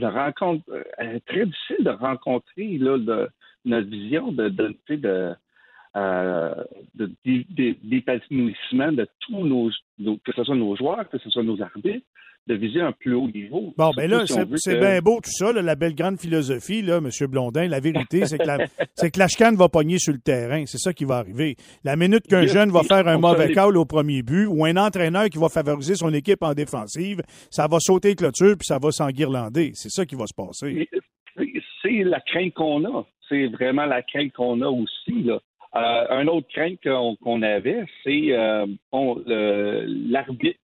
[0.00, 0.64] rencontre,
[0.98, 5.34] est très difficile de rencontrer notre vision de, de, de,
[5.96, 7.10] euh, de,
[8.96, 9.70] de tous nos,
[10.18, 12.06] que ce soit nos joueurs, que ce soit nos arbitres,
[12.48, 13.72] de viser un plus haut niveau.
[13.76, 17.08] Bon, ben là, c'est bien beau tout ça, la belle grande philosophie, là, M.
[17.28, 17.68] Blondin.
[17.68, 18.58] La vérité, c'est que la,
[18.94, 20.64] c'est que va pogner sur le terrain.
[20.66, 21.56] C'est ça qui va arriver.
[21.84, 25.28] La minute qu'un jeune va faire un mauvais call au premier but ou un entraîneur
[25.28, 29.72] qui va favoriser son équipe en défensive, ça va sauter clôture puis ça va s'enguirlander.
[29.74, 30.88] C'est ça qui va se passer.
[31.82, 33.06] C'est la crainte qu'on a.
[33.28, 35.38] C'est vraiment la crainte qu'on a aussi, là.
[35.74, 36.80] Euh, un autre crainte
[37.22, 38.66] qu'on avait, c'est euh,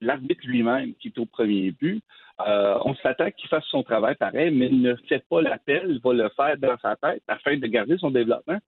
[0.03, 2.03] l'arbitre, lui-même qui est au premier but.
[2.47, 6.01] Euh, on s'attend qu'il fasse son travail pareil, mais il ne fait pas l'appel, il
[6.01, 8.59] va le faire dans sa tête afin de garder son développement.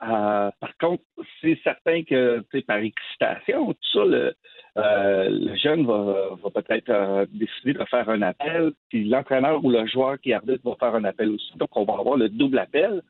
[0.00, 1.02] par contre,
[1.40, 4.34] c'est certain que par excitation, tout ça, le,
[5.56, 10.62] jeune va, peut-être décider de faire un appel, puis l'entraîneur ou le joueur qui arbitre
[10.64, 11.52] va faire un appel aussi.
[11.56, 13.02] Donc, on va avoir le double appel.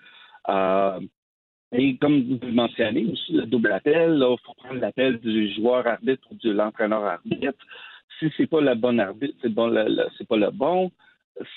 [1.72, 5.86] Et comme vous le mentionnez aussi, le double appel, il faut prendre l'appel du joueur
[5.86, 7.58] arbitre ou de l'entraîneur arbitre.
[8.18, 9.72] Si c'est pas le bon arbitre, c'est bon,
[10.18, 10.90] c'est pas le bon.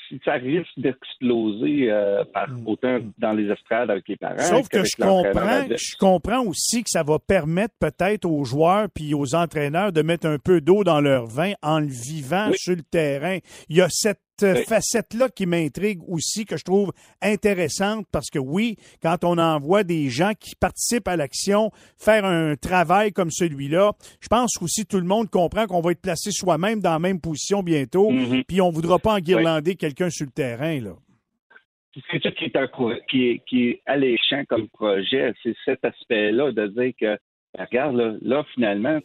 [0.07, 2.65] Si ça risque d'exploser euh, par mm.
[2.65, 4.39] autant dans les estrades avec les parents.
[4.39, 9.13] Sauf que je comprends, je comprends aussi que ça va permettre peut-être aux joueurs puis
[9.13, 12.83] aux entraîneurs de mettre un peu d'eau dans leur vin en le vivant sur le
[12.83, 13.39] terrain.
[13.67, 18.75] Il y a cette facette-là qui m'intrigue aussi, que je trouve intéressante, parce que oui,
[19.01, 24.27] quand on envoie des gens qui participent à l'action faire un travail comme celui-là, je
[24.27, 27.63] pense aussi tout le monde comprend qu'on va être placé soi-même dans la même position
[27.63, 28.43] bientôt, mm-hmm.
[28.45, 30.79] puis on ne voudra pas enguirlander quelqu'un sur le terrain.
[30.81, 30.91] là.
[32.11, 36.67] C'est ça qui est, qui, est, qui est alléchant comme projet, c'est cet aspect-là de
[36.67, 37.17] dire que
[37.57, 38.99] ben, regarde, là, finalement,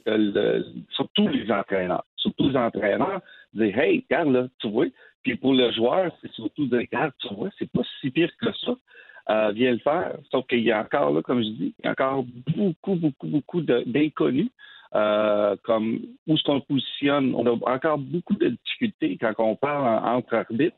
[0.90, 3.20] surtout les entraîneurs, surtout les entraîneurs,
[3.54, 4.86] dire Hey, regarde, là, tu vois,
[5.22, 8.52] puis pour le joueur, c'est surtout de regarde, tu vois, c'est pas si pire que
[8.64, 8.76] ça.
[9.28, 10.16] Euh, viens le faire.
[10.30, 12.24] Sauf qu'il y a encore, là, comme je dis, il y a encore
[12.56, 14.50] beaucoup, beaucoup, beaucoup d'inconnus.
[14.96, 17.32] Euh, comme où est-ce qu'on positionne?
[17.36, 20.76] On a encore beaucoup de difficultés quand on parle entre arbitres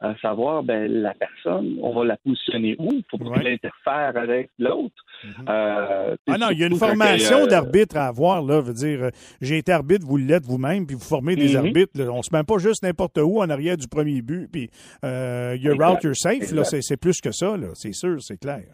[0.00, 4.48] à savoir ben, la personne, on va la positionner où, faut pas qu'elle interfère avec
[4.58, 4.94] l'autre.
[5.22, 5.44] Mhm.
[5.48, 9.04] Euh, ah non, il y a une formation euh, d'arbitre à avoir, là, veut dire,
[9.04, 9.10] euh,
[9.42, 11.66] j'ai été arbitre, vous l'êtes vous-même, puis vous formez des mhm.
[11.66, 14.70] arbitres, là, on se met pas juste n'importe où en arrière du premier but, puis
[15.04, 18.64] euh, you're out, you're safe, là, c'est plus que ça, là, c'est sûr, c'est clair.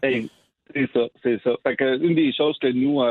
[0.73, 1.51] C'est ça, c'est ça.
[1.63, 3.01] Fait que une des choses que nous,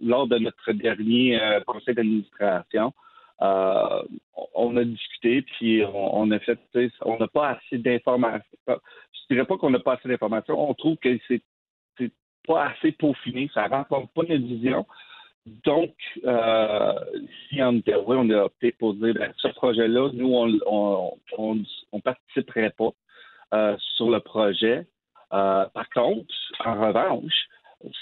[0.00, 2.92] lors de notre dernier conseil d'administration,
[3.42, 4.02] euh,
[4.54, 6.58] on a discuté, puis on, a fait,
[7.02, 8.44] on n'a pas assez d'informations.
[8.68, 10.70] Je dirais pas qu'on n'a pas assez d'informations.
[10.70, 11.42] On trouve que c'est
[12.46, 14.86] pas assez peaufiné, ça rencontre pas notre vision.
[15.64, 15.94] Donc,
[16.24, 16.92] euh,
[17.48, 20.32] si en oui, on a opté pour dire ben, ce projet-là, nous,
[20.66, 22.90] on on, participerait pas
[23.52, 24.86] euh, sur le projet.
[25.30, 27.48] par contre, en revanche,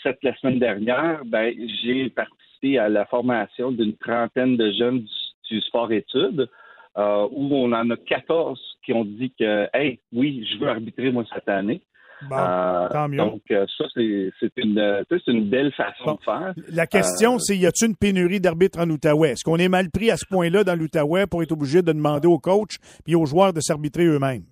[0.02, 5.21] cette la semaine dernière, ben, j'ai participé à la formation d'une trentaine de jeunes du
[5.60, 6.48] sport-études,
[6.98, 11.10] euh, où on en a 14 qui ont dit que, hey, oui, je veux arbitrer
[11.10, 11.80] moi cette année.
[12.30, 13.16] Euh, tant mieux.
[13.16, 16.54] Donc, euh, ça, c'est une, une, belle façon de faire.
[16.68, 19.30] La question, c'est y a-t-il une pénurie d'arbitres en Outaouais?
[19.30, 22.28] Est-ce qu'on est mal pris à ce point-là dans l'Outaouais pour être obligé de demander
[22.28, 24.44] aux coachs et aux joueurs de s'arbitrer eux-mêmes?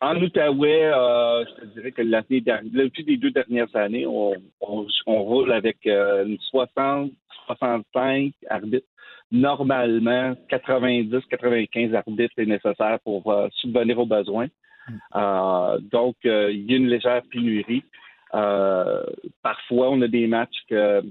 [0.00, 5.22] En Outaouais, je te dirais que l'année dernière, depuis les deux dernières années, on, on
[5.22, 7.12] roule avec une 60,
[7.46, 8.86] 65 arbitres
[9.30, 14.46] normalement, 90-95 arbitres est nécessaire pour euh, subvenir aux besoins.
[14.88, 14.92] Mm.
[15.16, 17.84] Euh, donc, euh, il y a une légère pénurie.
[18.30, 21.02] parfois, on a des matchs que,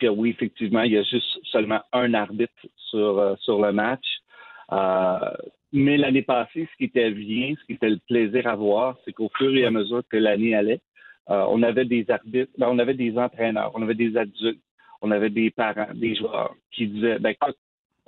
[0.00, 4.06] que, oui, effectivement, il y a juste seulement un arbitre sur, sur le match.
[5.72, 9.12] mais l'année passée, ce qui était bien, ce qui était le plaisir à voir, c'est
[9.12, 10.80] qu'au fur et à mesure que l'année allait,
[11.26, 14.60] on avait des arbitres, ben, on avait des entraîneurs, on avait des adultes
[15.02, 17.34] on avait des parents, des joueurs qui disaient ben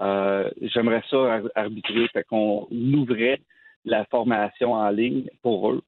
[0.00, 3.40] euh, j'aimerais ça arbitrer, fait qu'on ouvrait
[3.84, 5.82] la formation en ligne pour eux.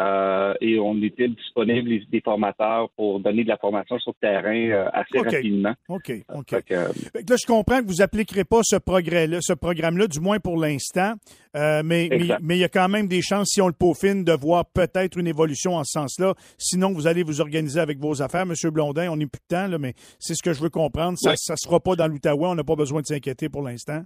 [0.00, 4.70] Euh, et on était disponible des formateurs pour donner de la formation sur le terrain
[4.70, 5.74] euh, assez rapidement.
[5.88, 6.70] OK, OK.
[6.70, 11.14] là, je comprends que vous n'appliquerez pas ce progrès-là, ce programme-là, du moins pour l'instant,
[11.54, 12.08] euh, mais,
[12.40, 15.18] mais, il y a quand même des chances, si on le peaufine, de voir peut-être
[15.18, 16.34] une évolution en ce sens-là.
[16.56, 18.46] Sinon, vous allez vous organiser avec vos affaires.
[18.46, 21.18] Monsieur Blondin, on n'est plus de temps, là, mais c'est ce que je veux comprendre.
[21.18, 22.46] Ça ne sera pas dans l'Outaouais.
[22.46, 24.02] On n'a pas besoin de s'inquiéter pour l'instant.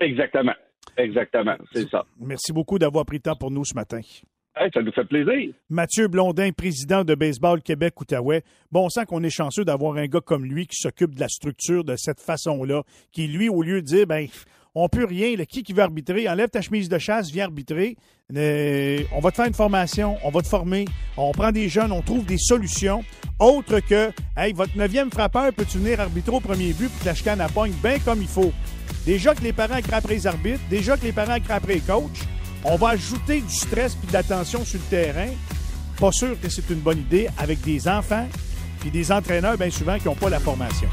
[0.00, 0.54] Exactement.
[0.96, 1.56] Exactement.
[1.72, 2.04] C'est ça.
[2.18, 4.00] Merci beaucoup d'avoir pris le temps pour nous ce matin.
[4.72, 5.52] Ça nous fait plaisir.
[5.70, 8.42] Mathieu Blondin, président de Baseball Québec-Outaouais.
[8.72, 11.28] Bon, on sent qu'on est chanceux d'avoir un gars comme lui qui s'occupe de la
[11.28, 14.26] structure de cette façon-là, qui, lui, au lieu de dire, ben,
[14.74, 17.96] on peut rien, le qui qui veut arbitrer, enlève ta chemise de chasse, viens arbitrer.
[18.36, 20.84] Euh, on va te faire une formation, on va te former,
[21.16, 23.02] on prend des jeunes, on trouve des solutions
[23.40, 27.14] autres que, hey, votre neuvième frappeur peut-tu venir arbitrer au premier but pour que la
[27.14, 28.52] chicane à pogne bien comme il faut?
[29.06, 32.26] Déjà que les parents crapperaient les arbitres, déjà que les parents crapperaient les coachs,
[32.64, 35.28] on va ajouter du stress puis de la tension sur le terrain.
[35.98, 38.26] Pas sûr que c'est une bonne idée avec des enfants
[38.80, 40.88] puis des entraîneurs bien souvent qui n'ont pas la formation.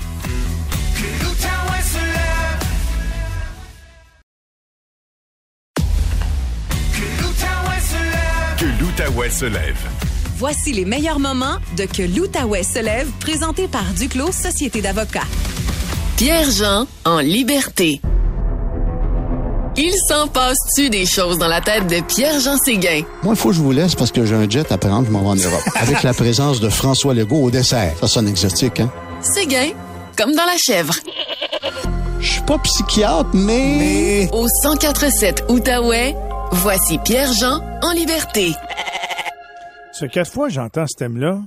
[8.57, 9.77] Que l'Outaouais se lève.
[10.37, 15.27] Voici les meilleurs moments de Que l'Outaouais se lève, présenté par Duclos Société d'avocats.
[16.17, 18.01] Pierre-Jean en liberté.
[19.77, 23.01] Il s'en passe-tu des choses dans la tête de Pierre-Jean Séguin?
[23.23, 25.11] Moi, il faut que je vous laisse parce que j'ai un jet à prendre, je
[25.11, 25.63] m'en vais en Europe.
[25.75, 27.93] Avec la présence de François Legault au dessert.
[27.99, 28.89] Ça sonne exotique, hein?
[29.21, 29.71] Séguin,
[30.17, 30.93] comme dans la chèvre.
[32.21, 34.29] Je suis pas psychiatre, mais...
[34.31, 36.15] Au 1047 Outaouais,
[36.51, 38.53] voici Pierre-Jean en liberté.
[39.91, 41.39] Ce quatre fois j'entends ce thème-là,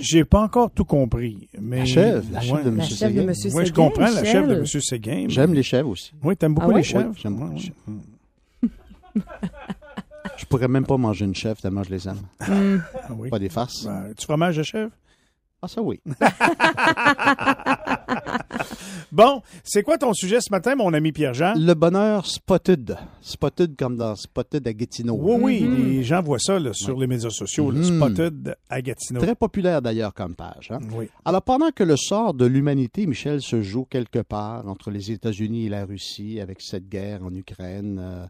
[0.00, 1.48] j'ai pas encore tout compris.
[1.60, 2.64] Mais La chèvre, la chèvre Ouais.
[2.64, 2.82] de M.
[2.82, 3.24] Séguin.
[3.52, 4.54] Moi, je comprends la chèvre de.
[4.54, 4.66] M.
[4.66, 5.22] Séguin.
[5.24, 6.12] mais- J'aime les chèvres aussi.
[6.22, 6.80] Oui, t'aimes beaucoup Ah ouais?
[6.80, 7.10] les chèvres?
[7.10, 7.72] Oui, j'aime beaucoup les
[8.68, 8.72] ouais.
[10.36, 12.20] Je pourrais même pas manger une chèvre tellement je les aime.
[12.40, 13.28] Ah oui.
[13.28, 13.84] Pas des farces.
[13.84, 14.90] Ben, tu fromage de chèvre?
[15.60, 16.00] Ah, ça oui.
[19.12, 21.52] Bon, c'est quoi ton sujet ce matin, mon ami Pierre-Jean?
[21.54, 22.96] Le bonheur spotted.
[23.20, 25.18] Spotted comme dans Spotted à Gatineau.
[25.20, 27.84] Oui, oui, les gens voient ça là, sur les médias sociaux, le Mhm.
[27.98, 29.20] Spotted à Gatineau.
[29.20, 30.70] Très populaire d'ailleurs comme page.
[30.70, 30.78] hein.
[30.96, 31.10] Oui.
[31.26, 35.66] Alors, pendant que le sort de l'humanité, Michel, se joue quelque part entre les États-Unis
[35.66, 38.24] et la Russie avec cette guerre en Ukraine, euh,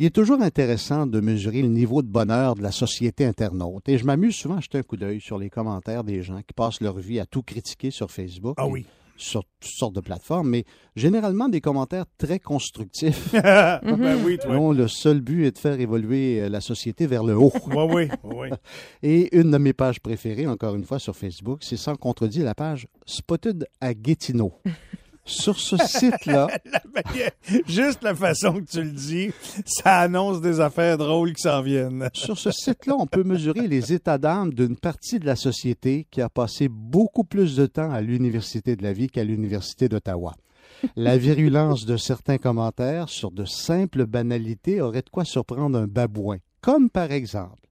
[0.00, 3.88] il est toujours intéressant de mesurer le niveau de bonheur de la société internaute.
[3.88, 6.52] Et je m'amuse souvent à jeter un coup d'œil sur les commentaires des gens qui
[6.56, 8.56] passent leur vie à tout critiquer sur Facebook.
[8.58, 8.86] Ah et oui.
[9.16, 10.64] Sur toutes sortes de plateformes, mais
[10.96, 14.54] généralement des commentaires très constructifs ben oui, toi.
[14.54, 17.52] dont le seul but est de faire évoluer euh, la société vers le haut.
[17.66, 18.48] Oui, oui, oui.
[19.02, 22.54] Et une de mes pages préférées, encore une fois sur Facebook, c'est sans contredit la
[22.54, 24.52] page Spotted à Gatineau.
[25.26, 26.48] Sur ce site-là,
[27.66, 29.30] Juste la façon que tu le dis,
[29.66, 32.08] ça annonce des affaires drôles qui s'en viennent.
[32.14, 36.20] sur ce site-là, on peut mesurer les états d'âme d'une partie de la société qui
[36.20, 40.34] a passé beaucoup plus de temps à l'Université de la vie qu'à l'Université d'Ottawa.
[40.96, 46.38] La virulence de certains commentaires sur de simples banalités aurait de quoi surprendre un babouin.
[46.60, 47.63] Comme par exemple,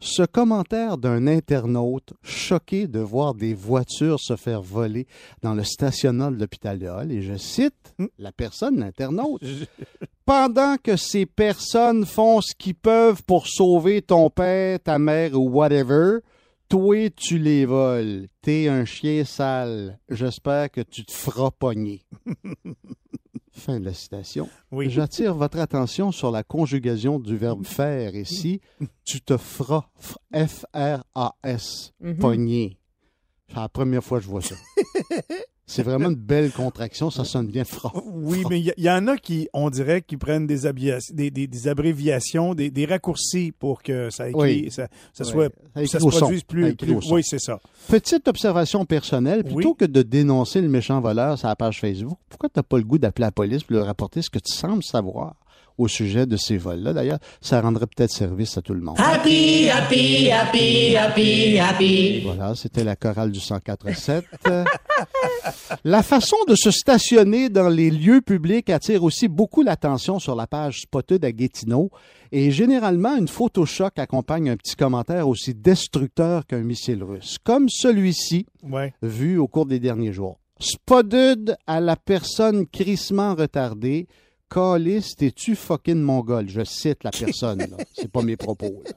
[0.00, 5.06] ce commentaire d'un internaute choqué de voir des voitures se faire voler
[5.42, 9.42] dans le stationnement de l'hôpital de Hall, et je cite la personne, l'internaute.
[10.24, 15.50] Pendant que ces personnes font ce qu'ils peuvent pour sauver ton père, ta mère ou
[15.50, 16.20] whatever,
[16.68, 18.28] toi, tu les voles.
[18.42, 19.98] T'es un chien sale.
[20.08, 22.04] J'espère que tu te feras pogner.
[23.52, 24.48] fin de la citation.
[24.70, 24.90] Oui.
[24.90, 28.60] J'attire votre attention sur la conjugaison du verbe faire ici.
[29.04, 29.86] Tu te feras.
[30.34, 31.92] F-R-A-S.
[32.00, 32.16] Mhm.
[32.18, 32.78] Pogner.
[33.48, 34.54] C'est la première fois que je vois ça.
[35.70, 37.10] C'est vraiment une belle contraction.
[37.10, 37.92] Ça sonne bien froid.
[38.12, 41.46] Oui, mais il y, en a qui, on dirait, qui prennent des, abréviations, des, des-
[41.46, 44.70] des abréviations, des, des raccourcis pour que ça, écrit, Oui.
[44.70, 44.88] ça,
[45.24, 45.50] soit,
[45.86, 46.74] Ça se produise plus.
[46.74, 47.60] Plus- oui, c'est ça.
[47.88, 49.54] Petite observation personnelle, Oui.
[49.54, 52.78] plutôt que de dénoncer le méchant voleur sur la page Facebook, pourquoi tu n'as pas
[52.78, 55.36] le goût d'appeler la police pour lui rapporter ce que tu sembles savoir?
[55.80, 56.92] Au sujet de ces vols-là?
[56.92, 58.96] D'ailleurs, ça rendrait peut-être service à tout le monde.
[58.98, 62.20] Happy, happy, happy, happy, happy.
[62.24, 64.22] Voilà, c'était la chorale du 104.7.
[64.48, 64.64] Euh,
[65.84, 70.46] la façon de se stationner dans les lieux publics attire aussi beaucoup l'attention sur la
[70.46, 71.90] page Spotted à Gatineau.
[72.32, 77.68] Et généralement, une photo choc accompagne un petit commentaire aussi destructeur qu'un missile russe, comme
[77.68, 78.92] celui-ci, Ouais.
[79.02, 80.38] vu au cours des derniers jours.
[80.60, 84.06] Spotted à la personne crissement retardée.
[84.50, 86.48] Calice, t'es-tu fucking mongol?
[86.48, 87.76] Je cite la personne, là.
[87.94, 88.90] C'est pas mes propos, là.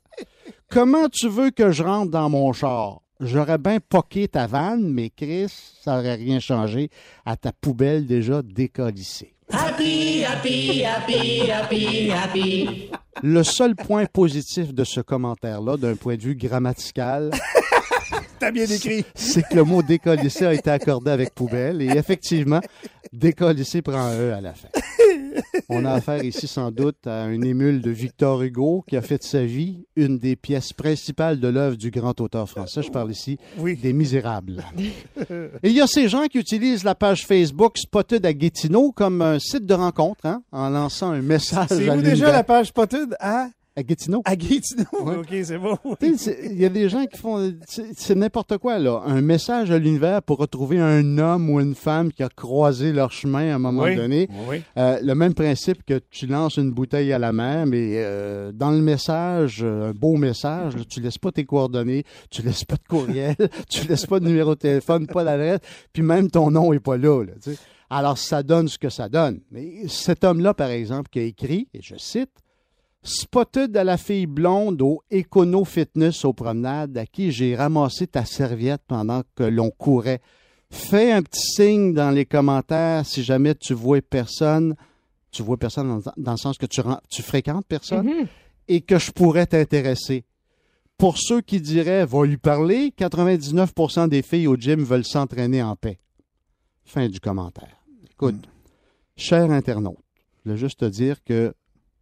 [0.70, 3.02] Comment tu veux que je rentre dans mon char?
[3.20, 6.90] J'aurais bien poqué ta vanne, mais Chris, ça aurait rien changé
[7.26, 9.36] à ta poubelle déjà décalissée.
[9.52, 12.90] Happy, happy, happy, happy, happy.
[13.22, 17.32] Le seul point positif de ce commentaire-là, d'un point de vue grammatical,
[18.40, 19.06] T'as bien écrit.
[19.16, 22.60] c'est que le mot décollissé a été accordé avec poubelle et effectivement,
[23.14, 24.68] décollissé prend un E à la fin.
[25.70, 29.18] On a affaire ici sans doute à un émule de Victor Hugo qui a fait
[29.18, 32.82] de sa vie une des pièces principales de l'œuvre du grand auteur français.
[32.84, 33.76] Je parle ici Oui.
[33.78, 34.64] des Misérables.
[35.30, 39.22] Et il y a ces gens qui utilisent la page Facebook Spotted à Gatineau comme
[39.22, 43.16] un site de rencontre, hein, en lançant un message C'est où déjà la page Spotted
[43.20, 44.22] à À Gatineau.
[44.26, 45.78] À Gatineau, OK, c'est bon.
[46.02, 47.54] Il y a des gens qui font.
[47.68, 49.02] C'est n'importe quoi, là.
[49.08, 53.12] Un message à l'univers pour retrouver un homme ou une femme qui a croisé leur
[53.12, 54.28] chemin à un moment Oui, donné.
[54.48, 54.62] oui.
[54.78, 58.70] Euh, le même principe que tu lances une bouteille à la mer, mais euh, dans
[58.70, 62.76] le message, euh, un beau message, là, tu laisses pas tes coordonnées, tu laisses pas
[62.76, 63.36] de courriel,
[63.72, 65.62] tu laisses pas de numéro de téléphone, pas d'adresse,
[65.92, 67.24] puis même ton nom est pas là.
[67.24, 67.34] là.
[67.90, 69.40] Alors, ça donne ce que ça donne.
[69.52, 72.30] Mais cet homme-là, par exemple, qui a écrit, et je cite,
[73.04, 78.24] Spotted à la fille blonde au Econo Fitness aux promenades à qui j'ai ramassé ta
[78.24, 80.22] serviette pendant que l'on courait.
[80.70, 84.76] Fais un petit signe dans les commentaires si jamais tu vois personne.
[85.32, 88.10] Tu vois personne dans, dans le sens que tu, tu fréquentes personne
[88.68, 90.24] et que je pourrais t'intéresser.
[90.98, 95.76] Pour ceux qui diraient, va lui parler, 99% des filles au gym veulent s'entraîner en
[95.76, 96.00] paix.
[96.86, 97.84] Fin du commentaire.
[98.12, 98.48] Écoute,
[99.18, 99.98] cher internaute,
[100.38, 101.54] je voulais juste te dire que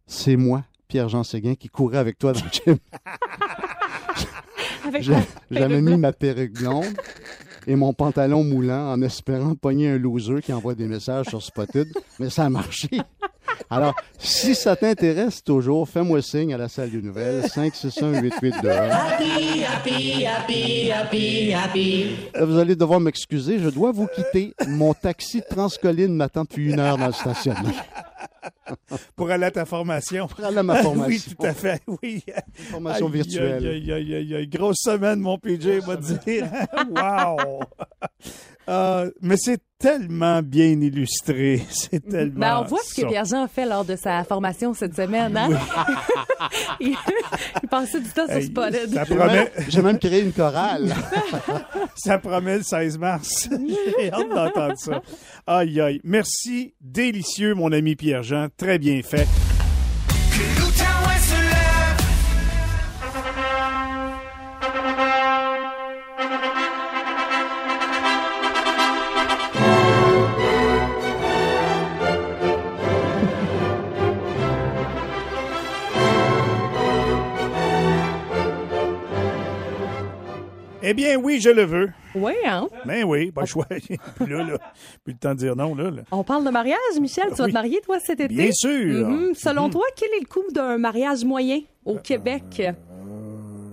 [0.06, 2.76] c'est moi, Pierre-Jean Séguin, qui courais avec toi dans le gym.
[5.50, 6.84] J'avais mis ma perruque blonde
[7.66, 11.88] et mon pantalon moulant en espérant pogner un loser qui envoie des messages sur Spotted,
[12.18, 12.90] mais ça a marché.
[13.70, 18.90] Alors, si ça t'intéresse toujours, fais-moi signe à la salle de nouvelles 561-8821.
[18.90, 22.06] Happy, happy, happy, happy, happy.
[22.36, 24.52] Euh, Vous allez devoir m'excuser, je dois vous quitter.
[24.68, 27.72] Mon taxi Transcolline m'attend depuis une heure dans le stationnement.
[29.16, 30.26] Pour aller à ta formation.
[30.26, 31.06] Pour aller à ma formation.
[31.06, 31.80] oui, tout à fait.
[32.02, 32.24] Oui.
[32.70, 33.66] Formation Aïe, virtuelle.
[33.66, 34.46] Aïe, aïe, aïe, aïe.
[34.48, 36.48] Grosse semaine, mon PJ, va dire.
[36.90, 37.60] wow!
[38.68, 41.60] Euh, mais c'est tellement bien illustré.
[41.70, 42.38] C'est tellement.
[42.38, 43.06] Ben, on voit ce que.
[43.08, 45.36] Pierre-Jean a fait lors de sa formation cette semaine.
[45.36, 45.48] Hein?
[46.80, 46.94] il,
[47.62, 48.92] il passait du temps sur Hey, Spotted.
[48.94, 50.94] ça J'ai promet, même, j'ai même créé une chorale.
[51.96, 53.48] ça promet le 16 mars.
[53.98, 55.02] J'ai hâte d'entendre ça.
[55.48, 56.00] Aïe, aïe.
[56.04, 56.74] Merci.
[56.80, 58.46] Délicieux, mon ami Pierre-Jean.
[58.56, 59.26] Très bien fait.
[80.92, 81.88] Eh bien, oui, je le veux.
[82.14, 82.68] Oui, hein?
[82.84, 83.64] Ben oui, pas le choix.
[83.70, 83.96] Puis
[84.28, 84.58] là, là,
[85.02, 85.90] plus le temps de dire non, là.
[85.90, 86.02] là.
[86.10, 87.28] On parle de mariage, Michel?
[87.30, 87.50] Tu vas Oui.
[87.50, 88.34] te marier, toi, cet été?
[88.34, 89.08] Bien sûr.
[89.08, 89.34] Mhm.
[89.34, 89.70] Selon Mhm.
[89.70, 92.42] toi, quel est le coût d'un mariage moyen au Québec?
[92.58, 92.72] Ça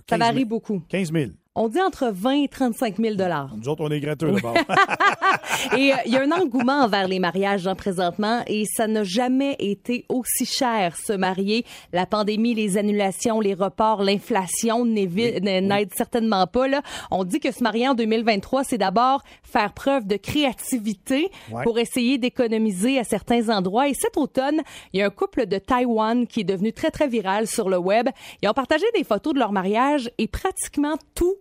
[0.07, 0.32] 15 000.
[0.32, 0.82] varie beaucoup.
[0.88, 1.32] 15 000.
[1.55, 3.15] On dit entre 20 et 35 000
[3.57, 4.53] Nous autres, on est gratteux d'abord.
[5.77, 9.03] Et euh, il y a un engouement envers les mariages hein, présentement et ça n'a
[9.03, 11.65] jamais été aussi cher se marier.
[11.93, 16.67] La pandémie, les annulations, les reports, l'inflation n'aident certainement pas.
[16.67, 16.82] Là.
[17.11, 21.63] On dit que se marier en 2023, c'est d'abord faire preuve de créativité Ouais.
[21.63, 23.88] pour essayer d'économiser à certains endroits.
[23.88, 24.61] Et cet automne,
[24.93, 27.77] il y a un couple de Taïwan qui est devenu très, très viral sur le
[27.77, 28.09] web.
[28.41, 31.36] Ils ont partagé des photos de leur mariage et pratiquement tout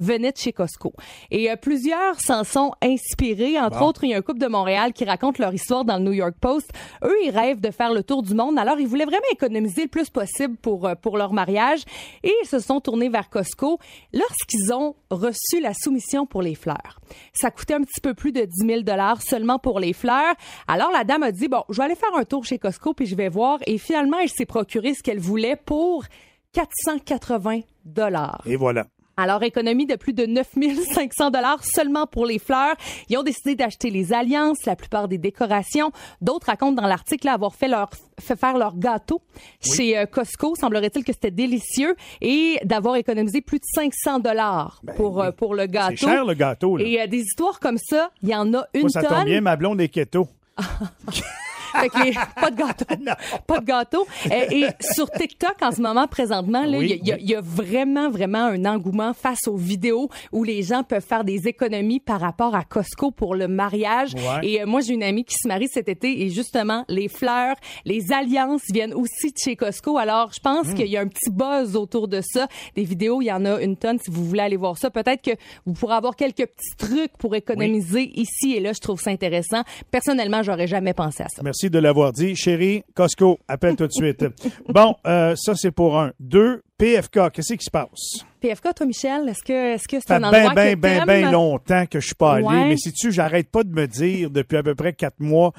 [0.00, 0.92] venait de chez Costco.
[1.30, 3.60] Et euh, plusieurs s'en sont inspirés.
[3.60, 6.04] Entre autres, il y a un couple de Montréal qui raconte leur histoire dans le
[6.04, 6.70] New York Post.
[7.04, 8.58] Eux, ils rêvent de faire le tour du monde.
[8.58, 11.82] Alors, ils voulaient vraiment économiser le plus possible pour, euh, pour leur mariage.
[12.24, 13.78] Et ils se sont tournés vers Costco
[14.12, 17.00] lorsqu'ils ont reçu la soumission pour les fleurs.
[17.32, 20.34] Ça coûtait un petit peu plus de 10 000 seulement pour les fleurs.
[20.66, 23.06] Alors, la dame a dit, bon, je vais aller faire un tour chez Costco puis
[23.06, 23.58] je vais voir.
[23.66, 26.04] Et finalement, elle s'est procuré ce qu'elle voulait pour
[26.52, 28.42] 480 dollars.
[28.46, 28.86] Et voilà.
[29.16, 32.74] Alors, économie de plus de 9500 dollars seulement pour les fleurs.
[33.08, 35.92] Ils ont décidé d'acheter les alliances, la plupart des décorations.
[36.20, 39.22] D'autres racontent dans l'article avoir fait leur fait faire leur gâteau
[39.62, 40.54] chez euh, Costco.
[40.54, 45.66] Semblerait-il que c'était délicieux et d'avoir économisé plus de 500 dollars pour euh, pour le
[45.66, 45.90] gâteau.
[45.90, 46.84] Ben C'est cher, le gâteau, là.
[46.84, 49.10] Et euh, des histoires comme ça, il y en a une Moi, ça tonne.
[49.18, 50.28] tombe bien, ma blonde est keto.
[51.80, 52.84] Fait que les- pas de gâteau.
[53.46, 54.06] pas de gâteau.
[54.30, 57.34] Euh, Et, sur TikTok, en ce moment, présentement, il Oui, y, a- il y y
[57.34, 62.00] a vraiment, vraiment un engouement face aux vidéos où les gens peuvent faire des économies
[62.00, 64.14] par rapport à Costco pour le mariage.
[64.14, 64.48] Ouais.
[64.48, 67.56] Et euh, moi, j'ai une amie qui se marie cet été et justement, les fleurs,
[67.84, 69.98] les alliances viennent aussi de chez Costco.
[69.98, 70.74] Alors, je pense Mm.
[70.74, 72.48] qu'il y a un petit buzz autour de ça.
[72.76, 74.90] Des vidéos, il y en a une tonne si vous voulez aller voir ça.
[74.90, 75.30] Peut-être que
[75.66, 78.72] vous pourrez avoir quelques petits trucs pour économiser ici et là.
[78.72, 79.62] Je trouve ça intéressant.
[79.90, 81.42] Personnellement, j'aurais jamais pensé à ça.
[81.42, 82.34] Merci de l'avoir dit.
[82.36, 84.24] Chérie, Costco, appelle tout de suite.
[84.68, 86.12] bon, euh, ça, c'est pour un.
[86.20, 88.24] Deux, PFK, qu'est-ce qui se passe?
[88.40, 90.90] PFK, toi, Michel, est-ce que est-ce que c'est Ça un fait endroit bien, que bien,
[90.96, 91.20] bien, t'aimes?
[91.20, 92.46] bien longtemps que je suis pas allé.
[92.46, 92.68] Ouais.
[92.68, 95.52] Mais si tu, j'arrête pas de me dire depuis à peu près quatre mois,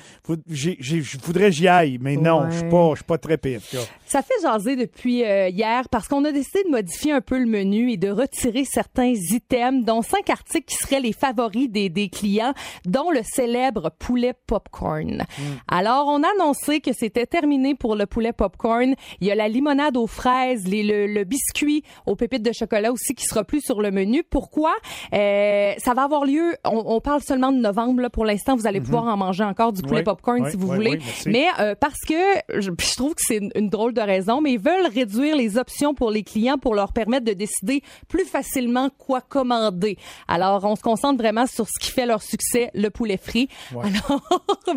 [0.49, 1.99] je voudrais que j'y aille.
[2.01, 3.77] Mais non, je suis pas, pas très PFK.
[4.07, 7.45] Ça fait jaser depuis euh, hier parce qu'on a décidé de modifier un peu le
[7.45, 12.09] menu et de retirer certains items, dont cinq articles qui seraient les favoris des, des
[12.09, 12.53] clients,
[12.85, 15.23] dont le célèbre poulet popcorn.
[15.67, 18.95] Alors, on a annoncé que c'était terminé pour le poulet popcorn.
[19.19, 22.91] Il y a la limonade aux fraises, les- le, le biscuit aux pépites de chocolat
[22.91, 24.23] aussi qui sera plus sur le menu.
[24.23, 24.73] Pourquoi?
[25.13, 28.01] Euh, ça va avoir lieu, on, on parle seulement de novembre.
[28.01, 28.09] là.
[28.09, 30.69] Pour l'instant, vous allez pouvoir en manger encore du poulet Oui, popcorn oui, si vous
[30.69, 30.99] oui, voulez.
[31.25, 32.13] mais euh, parce que
[32.59, 35.57] je, je trouve que c'est une, une drôle de raison, mais ils veulent réduire les
[35.57, 39.97] options pour les clients pour leur permettre de décider plus facilement quoi commander.
[40.27, 43.47] Alors, on se concentre vraiment sur ce qui fait leur succès, le poulet frit.
[43.73, 43.85] Ouais.
[44.07, 44.21] Alors,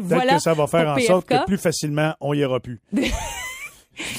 [0.00, 0.34] voilà.
[0.36, 2.80] que ça va faire en sorte que plus facilement, on y aura plus.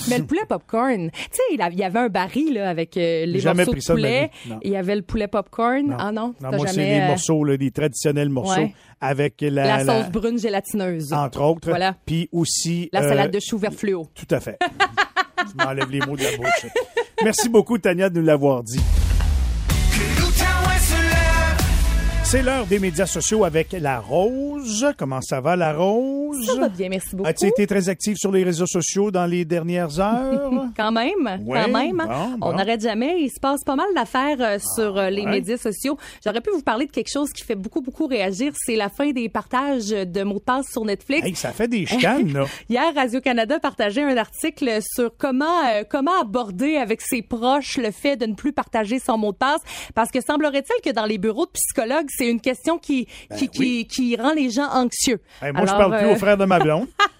[0.10, 3.40] Mais le poulet popcorn, tu sais, il y avait un baril là, avec euh, les
[3.40, 4.32] Jamais morceaux pris de ça poulet.
[4.64, 5.88] Il y avait le poulet popcorn.
[5.88, 5.96] Non.
[6.00, 8.74] Ah non, Non, moi, c'est jamais, les euh, morceaux, là, les traditionnels morceaux, Ouais.
[9.02, 11.14] avec la, la, la- sauce brune gélatineuse.
[11.14, 11.70] entre autres.
[11.70, 11.96] Voilà.
[12.06, 12.90] Puis aussi.
[12.94, 14.08] La euh, salade de choux vert fluo.
[14.16, 14.58] Tout à fait.
[15.38, 16.66] Je m'enlève les mots de la bouche.
[17.24, 18.80] Merci beaucoup, Tania, de nous l'avoir dit.
[22.26, 24.88] C'est l'heure des médias sociaux avec La Rose.
[24.98, 26.44] Comment ça va, La Rose?
[26.44, 27.30] Ça va bien, merci beaucoup.
[27.30, 30.52] As-tu été très active sur les réseaux sociaux dans les dernières heures?
[30.76, 31.98] Quand même, Ouais, quand même.
[31.98, 32.48] bon, bon.
[32.48, 33.22] On n'arrête jamais.
[33.22, 35.32] Il se passe pas mal d'affaires euh, sur euh, les ouais.
[35.32, 35.98] médias sociaux.
[36.26, 38.52] J'aurais pu vous parler de quelque chose qui fait beaucoup, beaucoup réagir.
[38.56, 41.28] C'est la fin des partages de mots de passe sur Netflix.
[41.28, 42.46] Hey, ça fait des chicanes, là.
[42.70, 48.18] Hier, Radio-Canada partageait un article sur comment euh, comment aborder avec ses proches le fait
[48.18, 49.62] de ne plus partager son mot de passe.
[49.94, 53.08] Parce que semblerait-il que dans les bureaux de psychologues, c'est une question qui,
[53.38, 55.20] qui, qui, qui rend les gens anxieux.
[55.42, 56.88] Hey, moi, je parle plus euh, au frère de ma blonde.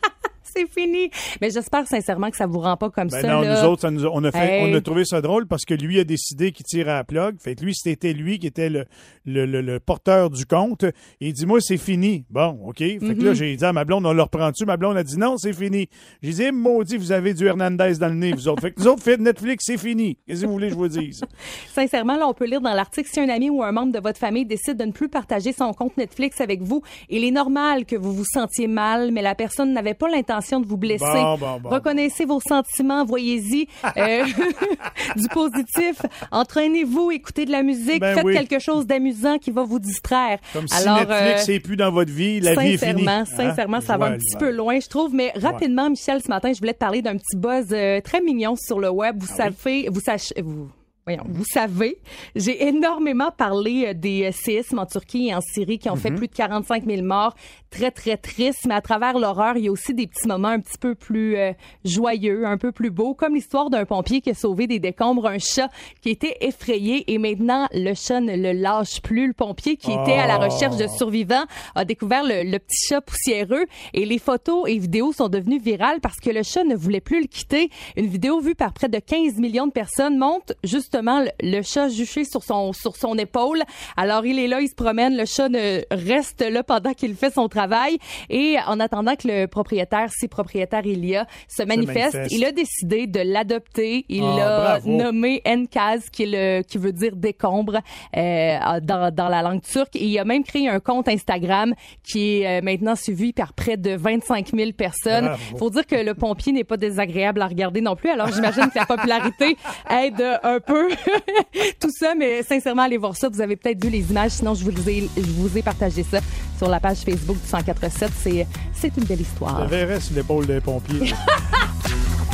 [0.56, 1.10] c'est fini.
[1.42, 3.28] Mais j'espère sincèrement que ça vous rend pas comme Ben ça.
[3.28, 3.62] non, là.
[3.62, 4.72] nous autres, ça nous a- on, a fait, Hey.
[4.72, 7.36] on a trouvé ça drôle parce que lui a décidé qu'il tirait à la plug.
[7.42, 8.86] Fait que lui, c'était lui qui était le,
[9.26, 10.86] le, le- le porteur du compte.
[11.20, 12.26] Il dit, moi, c'est fini.
[12.30, 12.78] Bon, OK.
[12.80, 13.24] Fait que Mm-hmm.
[13.24, 14.66] là, j'ai dit à ma blonde, on le reprend-tu?
[14.66, 15.88] Ma blonde a dit, non, c'est fini.
[16.22, 18.62] J'ai dit, Eh, maudit, vous avez du Hernandez dans le nez, vous autres.
[18.62, 20.18] Fait que nous autres, faites Netflix, c'est fini.
[20.28, 21.22] Qu'est-ce que vous voulez que je vous dise?
[21.74, 24.20] Sincèrement, là, on peut lire dans l'article si un ami ou un membre de votre
[24.20, 27.96] famille décide de ne plus partager son compte Netflix avec vous, il est normal que
[27.96, 31.04] vous vous sentiez mal, mais la personne n'avait pas l'intention de vous blesser.
[31.06, 33.68] Bon, bon, bon, Reconnaissez vos sentiments, voyez-y
[33.98, 34.26] euh,
[35.16, 36.02] du positif.
[36.32, 38.34] Entraînez-vous, écoutez de la musique, Ben faites oui.
[38.34, 40.40] quelque chose d'amusant qui va vous distraire.
[40.54, 43.04] Comme si Alors, Netflix euh, n'est plus dans votre vie, la vie est finie.
[43.06, 43.26] Sincèrement, Hein?
[43.26, 45.14] sincèrement, ça va un petit peu loin, je trouve.
[45.14, 48.56] Mais rapidement, Michel, ce matin, je voulais te parler d'un petit buzz euh, très mignon
[48.56, 49.18] sur le web.
[49.20, 50.68] Vous Ah savez, vous sachez, vous.
[51.08, 52.00] Voyons, vous savez,
[52.36, 56.00] j'ai énormément parlé euh, des euh, séismes en Turquie et en Syrie qui ont Mhm.
[56.02, 57.36] fait plus de 45 000 morts.
[57.70, 58.66] Très, très triste.
[58.68, 61.36] Mais à travers l'horreur, il y a aussi des petits moments un petit peu plus
[61.38, 61.52] euh,
[61.84, 65.38] joyeux, un peu plus beaux, comme l'histoire d'un pompier qui a sauvé des décombres un
[65.38, 65.70] chat
[66.02, 69.28] qui était effrayé et maintenant le chat ne le lâche plus.
[69.28, 70.50] Le pompier qui était à la Oh.
[70.50, 71.46] recherche de survivants
[71.76, 76.00] a découvert le, le petit chat poussiéreux et les photos et vidéos sont devenues virales
[76.02, 77.70] parce que le chat ne voulait plus le quitter.
[77.96, 81.90] Une vidéo vue par près de 15 millions de personnes montre justement le, le chat
[81.90, 83.64] juché sur son sur son épaule.
[83.98, 87.34] Alors il est là, il se promène, le chat ne reste là pendant qu'il fait
[87.34, 87.98] son travail
[88.30, 92.32] et en attendant que le propriétaire, si propriétaire il y a, se manifeste, manifeste.
[92.32, 94.06] il a décidé de l'adopter.
[94.10, 96.26] Il Ah, l'a nommé Enkaz, qui, est
[96.60, 97.80] le, qui veut dire décombre
[98.18, 99.96] euh, dans, dans la langue turque.
[99.96, 101.74] Et il a même créé un compte Instagram
[102.04, 105.26] qui est euh, maintenant suivi par près de 25 000 personnes.
[105.26, 105.58] Bravo.
[105.58, 108.10] Faut dire que le pompier n'est pas désagréable à regarder non plus.
[108.10, 109.58] Alors j'imagine que la popularité
[109.90, 110.85] aide un peu
[111.80, 112.14] tout ça.
[112.16, 113.30] Mais sincèrement, allez voir ça.
[113.30, 114.32] Vous avez peut-être vu les images.
[114.32, 116.20] Sinon, je vous ai, je vous ai partagé ça
[116.58, 118.10] sur la page Facebook du 1047.
[118.22, 119.64] C'est, c'est une belle histoire.
[119.64, 121.14] Je verrais sur l'épaule des pompiers.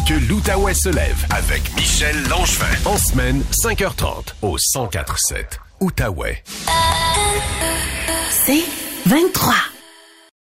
[0.08, 2.66] Que l'Outaouais se lève avec Michel Langevin.
[2.86, 6.43] En semaine, 5h30 au 1047 Outaouais.
[8.32, 8.64] C'est
[9.06, 9.54] 23.